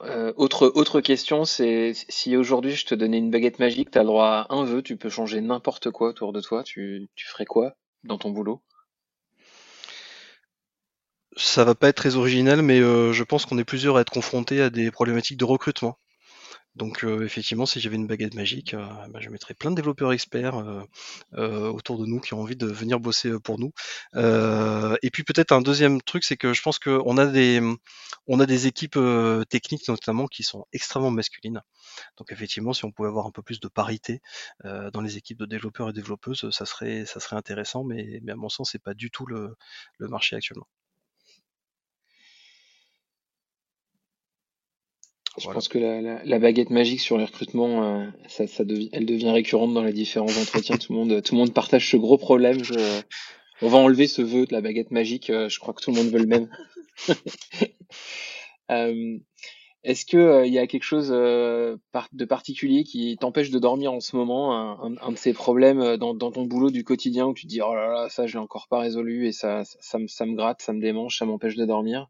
Euh, 0.02 0.34
autre, 0.36 0.72
autre 0.76 1.02
question, 1.02 1.46
c'est 1.46 1.94
si 2.10 2.36
aujourd'hui 2.36 2.76
je 2.76 2.86
te 2.86 2.96
donnais 2.96 3.20
une 3.20 3.32
baguette 3.32 3.60
magique, 3.60 3.92
tu 3.92 3.98
as 3.98 4.02
le 4.02 4.08
droit 4.08 4.48
à 4.50 4.54
un 4.54 4.66
vœu, 4.66 4.82
tu 4.82 4.98
peux 4.98 5.10
changer 5.10 5.40
n'importe 5.40 5.92
quoi 5.92 6.10
autour 6.10 6.34
de 6.34 6.42
toi, 6.42 6.64
tu 6.64 7.08
ferais 7.16 7.46
quoi 7.46 7.78
dans 8.04 8.18
ton 8.18 8.32
boulot? 8.32 8.62
Ça 11.38 11.64
va 11.64 11.76
pas 11.76 11.90
être 11.90 11.98
très 11.98 12.16
original, 12.16 12.62
mais 12.62 12.80
euh, 12.80 13.14
je 13.14 13.24
pense 13.24 13.46
qu'on 13.46 13.58
est 13.58 13.64
plusieurs 13.64 13.98
à 13.98 14.02
être 14.02 14.12
confrontés 14.12 14.62
à 14.62 14.70
des 14.70 14.92
problématiques 14.92 15.38
de 15.38 15.46
recrutement. 15.46 15.98
Donc 16.76 17.04
euh, 17.06 17.24
effectivement, 17.26 17.66
si 17.68 17.80
j'avais 17.80 17.98
une 17.98 18.08
baguette 18.08 18.34
magique, 18.36 18.74
euh, 18.74 18.86
bah, 19.10 19.20
je 19.22 19.30
mettrais 19.30 19.54
plein 19.54 19.72
de 19.72 19.76
développeurs 19.76 20.12
experts 20.14 20.56
autour 21.34 22.00
de 22.00 22.06
nous 22.08 22.20
qui 22.20 22.34
ont 22.34 22.42
envie 22.42 22.56
de 22.56 22.66
venir 22.68 23.00
bosser 23.00 23.32
pour 23.40 23.60
nous. 23.60 23.72
et 24.16 25.10
puis 25.12 25.24
peut-être 25.24 25.52
un 25.54 25.62
deuxième 25.62 26.02
truc, 26.02 26.24
c'est 26.24 26.38
que 26.38 26.54
je 26.54 26.62
pense 26.62 26.80
qu'on 26.80 27.18
a 27.18 27.26
des 27.28 27.62
on 28.28 28.40
a 28.40 28.46
des 28.46 28.68
équipes 28.68 29.00
techniques 29.50 29.88
notamment 29.88 30.28
qui 30.28 30.44
sont 30.44 30.66
extrêmement 30.74 31.12
masculines. 31.12 31.62
Donc 32.18 32.32
effectivement, 32.32 32.74
si 32.74 32.86
on 32.86 32.92
pouvait 32.92 33.10
avoir 33.10 33.28
un 33.28 33.32
peu 33.32 33.44
plus 33.44 33.60
de 33.60 33.68
parité 33.68 34.22
dans 34.64 35.02
les 35.02 35.18
équipes 35.18 35.40
de 35.40 35.46
développeurs 35.46 35.90
et 35.90 35.94
développeuses, 35.94 36.50
ça 36.52 36.66
serait 36.66 37.06
ça 37.06 37.20
serait 37.20 37.36
intéressant, 37.38 37.84
mais, 37.84 38.20
mais 38.24 38.32
à 38.34 38.36
mon 38.36 38.50
sens, 38.50 38.72
c'est 38.72 38.84
pas 38.84 38.94
du 38.96 39.12
tout 39.12 39.26
le, 39.28 39.56
le 40.00 40.08
marché 40.08 40.36
actuellement. 40.36 40.68
Je 45.38 45.50
pense 45.50 45.68
que 45.68 45.80
la, 45.80 46.40
baguette 46.40 46.70
magique 46.70 47.00
sur 47.00 47.18
les 47.18 47.26
recrutements, 47.26 47.84
euh, 47.84 48.06
ça, 48.28 48.46
ça 48.46 48.64
elle 48.92 49.06
devient 49.06 49.32
récurrente 49.32 49.74
dans 49.74 49.84
les 49.84 49.94
différents 49.94 50.26
entretiens. 50.26 50.78
tout 50.78 50.94
le 50.94 51.00
monde, 51.00 51.24
tout 51.24 51.34
le 51.34 51.40
monde 51.40 51.54
partage 51.54 51.90
ce 51.90 51.98
gros 51.98 52.18
problème. 52.18 52.62
on 53.62 53.68
va 53.68 53.80
enlever 53.80 54.06
ce 54.06 54.22
vœu 54.22 54.46
de 54.46 54.54
la 54.54 54.62
baguette 54.62 54.92
magique. 54.92 55.32
Euh, 55.32 55.50
je 55.50 55.60
crois 55.60 55.74
que 55.74 55.82
tout 55.82 55.92
le 55.92 55.98
monde 55.98 56.12
veut 56.12 56.20
le 56.20 56.28
même. 56.28 56.50
Euh, 58.72 59.18
est-ce 59.84 60.06
que 60.06 60.46
il 60.48 60.54
y 60.54 60.58
a 60.58 60.66
quelque 60.68 60.86
chose 60.86 61.10
de 61.10 62.26
particulier 62.26 62.86
qui 62.86 63.18
t'empêche 63.20 63.50
de 63.50 63.60
dormir 63.60 63.92
en 63.92 64.00
ce 64.00 64.16
moment, 64.16 64.82
un, 64.82 65.12
de 65.12 65.18
ces 65.18 65.34
problèmes 65.34 65.98
dans, 65.98 66.16
ton 66.16 66.46
boulot 66.46 66.72
du 66.72 66.86
quotidien 66.86 67.28
où 67.28 67.34
tu 67.34 67.44
te 67.44 67.50
dis 67.50 67.62
oh 67.62 67.76
là 67.76 67.92
là 67.92 68.10
ça 68.10 68.26
j'ai 68.26 68.38
encore 68.38 68.70
pas 68.70 68.80
résolu 68.80 69.28
et 69.28 69.34
ça 69.34 69.64
ça, 69.66 70.00
me, 70.00 70.08
ça 70.08 70.26
me 70.26 70.34
gratte, 70.36 70.62
ça 70.62 70.72
me 70.72 70.80
démange, 70.80 71.18
ça 71.18 71.26
m'empêche 71.26 71.58
de 71.58 71.66
dormir? 71.66 72.10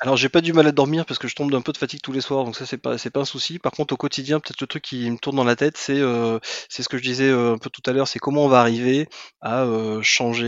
Alors 0.00 0.16
j'ai 0.16 0.28
pas 0.28 0.40
du 0.40 0.52
mal 0.52 0.66
à 0.66 0.72
dormir 0.72 1.04
parce 1.06 1.18
que 1.18 1.26
je 1.26 1.34
tombe 1.34 1.50
d'un 1.50 1.60
peu 1.60 1.72
de 1.72 1.76
fatigue 1.78 2.00
tous 2.00 2.12
les 2.12 2.20
soirs, 2.20 2.44
donc 2.44 2.54
ça 2.56 2.66
c'est 2.66 2.78
pas 2.78 2.98
c'est 2.98 3.10
pas 3.10 3.20
un 3.20 3.24
souci. 3.24 3.58
Par 3.58 3.72
contre 3.72 3.94
au 3.94 3.96
quotidien, 3.96 4.38
peut-être 4.38 4.60
le 4.60 4.66
truc 4.66 4.84
qui 4.84 5.10
me 5.10 5.18
tourne 5.18 5.36
dans 5.36 5.44
la 5.44 5.56
tête, 5.56 5.76
c'est 5.76 5.98
euh, 5.98 6.38
c'est 6.68 6.82
ce 6.84 6.88
que 6.88 6.98
je 6.98 7.02
disais 7.02 7.28
euh, 7.28 7.54
un 7.54 7.58
peu 7.58 7.68
tout 7.70 7.82
à 7.86 7.92
l'heure, 7.92 8.06
c'est 8.06 8.20
comment 8.20 8.44
on 8.44 8.48
va 8.48 8.60
arriver 8.60 9.08
à 9.40 9.64
euh, 9.64 10.02
changer 10.02 10.46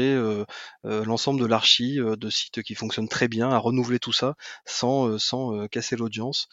l'ensemble 0.84 1.40
de 1.40 1.46
l'archi 1.46 1.98
de 1.98 2.30
sites 2.30 2.62
qui 2.62 2.74
fonctionnent 2.74 3.08
très 3.08 3.28
bien, 3.28 3.50
à 3.50 3.58
renouveler 3.58 3.98
tout 3.98 4.12
ça 4.12 4.34
sans 4.66 5.18
sans 5.18 5.66
casser 5.68 5.96
l'audience, 5.96 6.48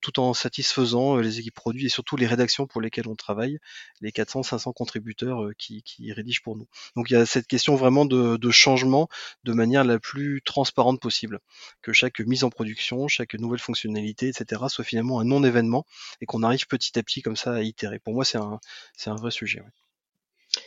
tout 0.00 0.20
en 0.20 0.34
satisfaisant 0.34 1.16
les 1.16 1.38
équipes 1.38 1.54
produits 1.54 1.86
et 1.86 1.88
surtout 1.88 2.16
les 2.16 2.26
rédactions 2.26 2.66
pour 2.66 2.80
lesquelles 2.80 3.08
on 3.08 3.16
travaille, 3.16 3.58
les 4.00 4.10
400-500 4.10 4.72
contributeurs 4.74 5.50
qui, 5.58 5.82
qui 5.82 6.12
rédigent 6.12 6.42
pour 6.42 6.56
nous. 6.56 6.66
Donc 6.96 7.10
il 7.10 7.14
y 7.14 7.16
a 7.16 7.26
cette 7.26 7.46
question 7.46 7.74
vraiment 7.76 8.04
de, 8.04 8.36
de 8.36 8.50
changement 8.50 9.08
de 9.44 9.52
manière 9.52 9.84
la 9.84 9.98
plus 9.98 10.42
transparente 10.44 11.00
possible, 11.00 11.40
que 11.82 11.92
chaque 12.02 12.18
mise 12.18 12.42
en 12.42 12.50
production, 12.50 13.06
chaque 13.06 13.34
nouvelle 13.34 13.60
fonctionnalité, 13.60 14.26
etc., 14.26 14.62
soit 14.66 14.82
finalement 14.82 15.20
un 15.20 15.24
non-événement 15.24 15.84
et 16.20 16.26
qu'on 16.26 16.42
arrive 16.42 16.66
petit 16.66 16.98
à 16.98 17.02
petit 17.04 17.22
comme 17.22 17.36
ça 17.36 17.52
à 17.52 17.62
itérer. 17.62 18.00
Pour 18.00 18.12
moi, 18.12 18.24
c'est 18.24 18.38
un, 18.38 18.58
c'est 18.96 19.10
un 19.10 19.14
vrai 19.14 19.30
sujet. 19.30 19.62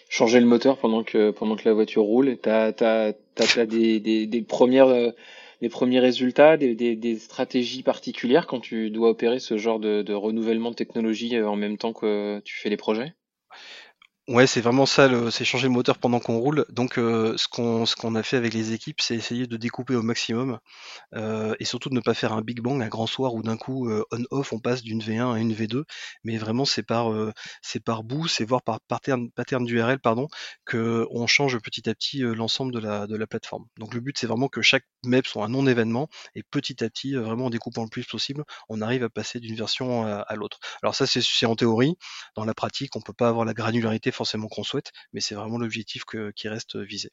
Changer 0.08 0.40
le 0.40 0.46
moteur 0.46 0.78
pendant 0.78 1.04
que, 1.04 1.32
pendant 1.32 1.58
que 1.58 1.68
la 1.68 1.74
voiture 1.74 2.04
roule, 2.04 2.38
tu 2.42 2.50
as, 2.50 3.66
des, 3.66 4.00
des, 4.00 4.28
des, 4.28 4.42
premières, 4.44 4.88
euh, 4.88 5.12
des 5.62 5.68
premiers 5.68 6.00
résultats, 6.00 6.56
des, 6.56 6.74
des, 6.74 6.96
des, 6.96 7.20
stratégies 7.20 7.84
particulières 7.84 8.48
quand 8.48 8.62
tu 8.62 8.90
dois 8.90 9.10
opérer 9.10 9.40
ce 9.40 9.58
genre 9.58 9.82
de, 9.82 10.04
de 10.04 10.14
renouvellement 10.14 10.70
de 10.70 10.76
technologie 10.76 11.36
euh, 11.36 11.50
en 11.50 11.58
même 11.58 11.78
temps 11.78 11.92
que 11.92 12.40
tu 12.46 12.56
fais 12.56 12.70
les 12.70 12.78
projets? 12.78 13.14
Ouais, 14.28 14.48
c'est 14.48 14.60
vraiment 14.62 14.88
ça, 14.88 15.08
c'est 15.30 15.46
changer 15.46 15.68
le 15.68 15.74
moteur 15.74 16.00
pendant 16.00 16.20
qu'on 16.20 16.40
roule. 16.40 16.66
Donc, 16.70 16.98
euh, 16.98 17.38
ce 17.38 17.48
qu'on 17.48 17.86
qu'on 17.96 18.16
a 18.16 18.24
fait 18.24 18.38
avec 18.38 18.56
les 18.56 18.74
équipes, 18.74 19.00
c'est 19.00 19.14
essayer 19.16 19.46
de 19.46 19.56
découper 19.56 19.96
au 19.96 20.02
maximum 20.02 20.58
euh, 21.16 21.56
et 21.60 21.66
surtout 21.66 21.90
de 21.90 21.96
ne 21.96 22.02
pas 22.02 22.14
faire 22.14 22.34
un 22.34 22.42
big 22.42 22.62
bang, 22.62 22.82
un 22.82 22.88
grand 22.88 23.08
soir 23.08 23.36
où 23.36 23.44
d'un 23.44 23.58
coup 23.58 23.90
euh, 23.90 24.04
on-off, 24.12 24.54
on 24.54 24.60
passe 24.60 24.84
d'une 24.84 25.02
V1 25.02 25.34
à 25.34 25.40
une 25.40 25.54
V2. 25.54 25.86
Mais 26.24 26.38
vraiment, 26.38 26.66
c'est 26.66 26.84
par 26.84 27.12
par 27.86 28.04
bout, 28.04 28.28
c'est 28.28 28.46
voir 28.46 28.62
par 28.64 28.80
pattern, 28.82 29.30
d'URL, 29.66 30.00
pardon, 30.00 30.28
que 30.66 31.06
on 31.12 31.28
change 31.28 31.60
petit 31.60 31.90
à 31.90 31.94
petit 31.96 32.20
l'ensemble 32.20 32.72
de 32.74 32.80
la 32.80 33.08
de 33.08 33.16
la 33.16 33.28
plateforme. 33.28 33.66
Donc, 33.78 33.94
le 33.94 34.00
but, 34.02 34.18
c'est 34.18 34.28
vraiment 34.28 34.48
que 34.48 34.62
chaque 34.62 34.86
MEP 35.06 35.28
soit 35.28 35.46
un 35.46 35.50
non-événement 35.50 36.08
et 36.36 36.44
petit 36.44 36.84
à 36.84 36.90
petit, 36.90 37.14
vraiment 37.16 37.46
en 37.48 37.50
découpant 37.50 37.84
le 37.84 37.90
plus 37.90 38.06
possible, 38.06 38.44
on 38.70 38.82
arrive 38.82 39.04
à 39.04 39.10
passer 39.10 39.40
d'une 39.40 39.56
version 39.56 40.06
à, 40.06 40.18
à 40.20 40.36
l'autre. 40.36 40.60
Alors 40.84 40.96
ça, 40.96 41.06
c'est 41.08 41.46
en 41.46 41.56
théorie. 41.56 41.96
Dans 42.36 42.46
la 42.46 42.54
pratique, 42.54 42.96
on 42.96 43.02
peut 43.02 43.14
pas 43.14 43.28
avoir 43.30 43.46
la 43.46 43.54
granularité 43.54 44.12
forcément 44.16 44.48
qu'on 44.48 44.64
souhaite, 44.64 44.92
mais 45.14 45.22
c'est 45.22 45.36
vraiment 45.36 45.58
l'objectif 45.58 46.04
qui 46.36 46.48
reste 46.48 46.78
visé. 46.78 47.12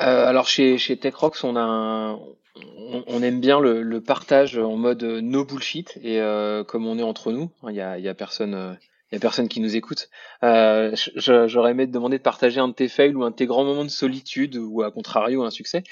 Euh, 0.00 0.26
alors 0.26 0.48
chez, 0.48 0.78
chez 0.78 0.96
TechRox, 0.96 1.44
on 1.44 1.54
aime 3.22 3.40
bien 3.40 3.60
le, 3.60 4.00
partage 4.00 4.56
en 4.58 4.76
mode 4.76 5.02
no 5.02 5.44
bullshit 5.44 5.98
et 6.02 6.20
euh, 6.20 6.64
comme 6.64 6.86
on 6.86 6.98
est 6.98 7.02
entre 7.02 7.32
nous, 7.32 7.50
il 7.68 7.74
y 7.74 7.80
a, 7.80 7.98
y 7.98 8.08
a 8.08 8.14
personne. 8.14 8.78
il 9.12 9.48
qui 9.48 9.60
nous 9.60 9.76
écoute. 9.76 10.08
Euh, 10.44 10.94
J'aurais 11.16 11.72
aimé 11.72 11.86
te 11.86 11.92
demander 11.92 12.18
de 12.18 12.22
partager 12.22 12.60
un 12.60 12.68
de 12.68 12.74
tes 12.74 12.88
fails 12.88 13.14
ou 13.14 13.24
un 13.24 13.30
de 13.30 13.36
tes 13.36 13.46
grands 13.46 13.64
moments 13.64 13.84
de 13.84 13.90
solitude 13.90 14.56
ou 14.56 14.82
à 14.82 14.90
contrario 14.90 15.42
un 15.42 15.50
succès 15.50 15.82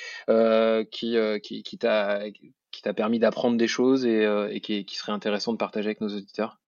qui, 0.91 1.79
t'a 1.79 2.95
permis 2.95 3.19
d'apprendre 3.19 3.57
des 3.57 3.69
choses 3.69 4.07
et, 4.07 4.61
qui, 4.63 4.95
serait 4.95 5.13
intéressant 5.13 5.53
de 5.53 5.59
partager 5.59 5.89
avec 5.89 6.01
nos 6.01 6.15
auditeurs. 6.15 6.60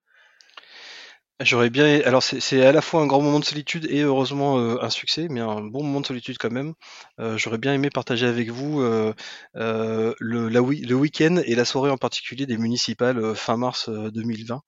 J'aurais 1.44 1.70
bien. 1.70 2.00
Alors, 2.04 2.22
c'est 2.22 2.64
à 2.64 2.72
la 2.72 2.80
fois 2.82 3.00
un 3.02 3.06
grand 3.06 3.20
moment 3.20 3.40
de 3.40 3.44
solitude 3.44 3.86
et 3.90 4.00
heureusement 4.02 4.58
euh, 4.58 4.78
un 4.82 4.90
succès, 4.90 5.28
mais 5.30 5.40
un 5.40 5.60
bon 5.60 5.82
moment 5.82 6.00
de 6.00 6.06
solitude 6.06 6.36
quand 6.38 6.50
même. 6.50 6.74
Euh, 7.20 7.36
j'aurais 7.38 7.58
bien 7.58 7.72
aimé 7.74 7.90
partager 7.90 8.26
avec 8.26 8.50
vous 8.50 8.80
euh, 8.80 9.12
le, 9.54 10.14
le 10.48 10.94
week-end 10.94 11.36
et 11.44 11.54
la 11.54 11.64
soirée 11.64 11.90
en 11.90 11.96
particulier 11.96 12.46
des 12.46 12.58
municipales 12.58 13.34
fin 13.34 13.56
mars 13.56 13.88
2020 13.88 14.62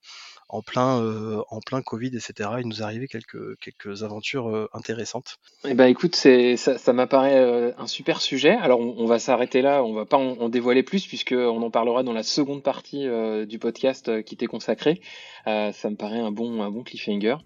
en 0.49 0.63
plein, 0.63 1.01
euh, 1.01 1.43
en 1.51 1.61
plein 1.61 1.83
Covid, 1.83 2.09
etc. 2.09 2.51
Il 2.61 2.69
nous 2.69 2.83
arrivé 2.83 3.09
quelques, 3.09 3.59
quelques 3.61 4.03
aventures 4.03 4.49
euh, 4.49 4.69
intéressantes. 4.73 5.39
Eh 5.67 5.75
ben, 5.75 5.87
écoute, 5.87 6.17
ça, 6.17 6.93
m'apparaît 6.93 7.39
euh, 7.39 7.73
un 7.79 7.87
super 7.87 8.21
sujet. 8.21 8.53
Alors, 8.53 8.81
on, 8.81 9.07
va 9.07 9.19
s'arrêter 9.19 9.63
là. 9.63 9.83
On 9.83 9.93
va 9.93 10.05
pas 10.05 10.17
en, 10.17 10.49
dévoiler 10.49 10.83
plus 10.83 11.07
puisqu'on 11.07 11.63
en 11.63 11.71
parlera 11.71 12.03
dans 12.03 12.13
la 12.13 12.23
seconde 12.23 12.63
partie 12.63 13.07
du 13.47 13.59
podcast 13.59 14.23
qui 14.25 14.37
t'est 14.37 14.47
consacré. 14.47 15.01
ça 15.47 15.91
me 15.91 15.97
paraît 15.97 16.21
un 16.21 16.31
bon, 16.31 16.63
un 16.63 16.71
bon 16.71 16.83
cliffhanger. 16.83 17.37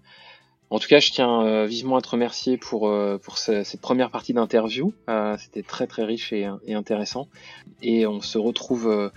En 0.71 0.77
tout 0.77 0.87
cas, 0.87 0.99
je 0.99 1.11
tiens 1.11 1.65
vivement 1.65 1.95
à 1.95 2.01
te 2.01 2.09
remercier 2.09 2.57
pour, 2.57 2.91
pour 3.23 3.37
cette 3.37 3.81
première 3.81 4.11
partie 4.11 4.33
d'interview. 4.33 4.93
C'était 5.37 5.63
très 5.63 5.87
très 5.87 6.03
riche 6.03 6.31
et, 6.33 6.45
intéressant. 6.69 7.27
Et 7.81 8.05
on 8.05 8.21
se 8.21 8.37
retrouve 8.37 9.11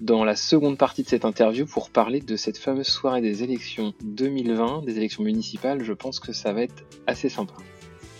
dans 0.00 0.24
la 0.24 0.36
seconde 0.36 0.78
partie 0.78 1.02
de 1.02 1.08
cette 1.08 1.24
interview 1.24 1.66
pour 1.66 1.90
parler 1.90 2.20
de 2.20 2.36
cette 2.36 2.58
fameuse 2.58 2.86
soirée 2.86 3.20
des 3.20 3.42
élections 3.42 3.94
2020, 4.02 4.84
des 4.84 4.96
élections 4.96 5.22
municipales. 5.22 5.82
Je 5.82 5.92
pense 5.92 6.20
que 6.20 6.32
ça 6.32 6.52
va 6.52 6.62
être 6.62 6.84
assez 7.06 7.28
sympa. 7.28 7.54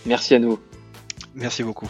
Merci 0.07 0.35
à 0.35 0.38
nous. 0.38 0.59
Merci 1.35 1.62
beaucoup. 1.62 1.88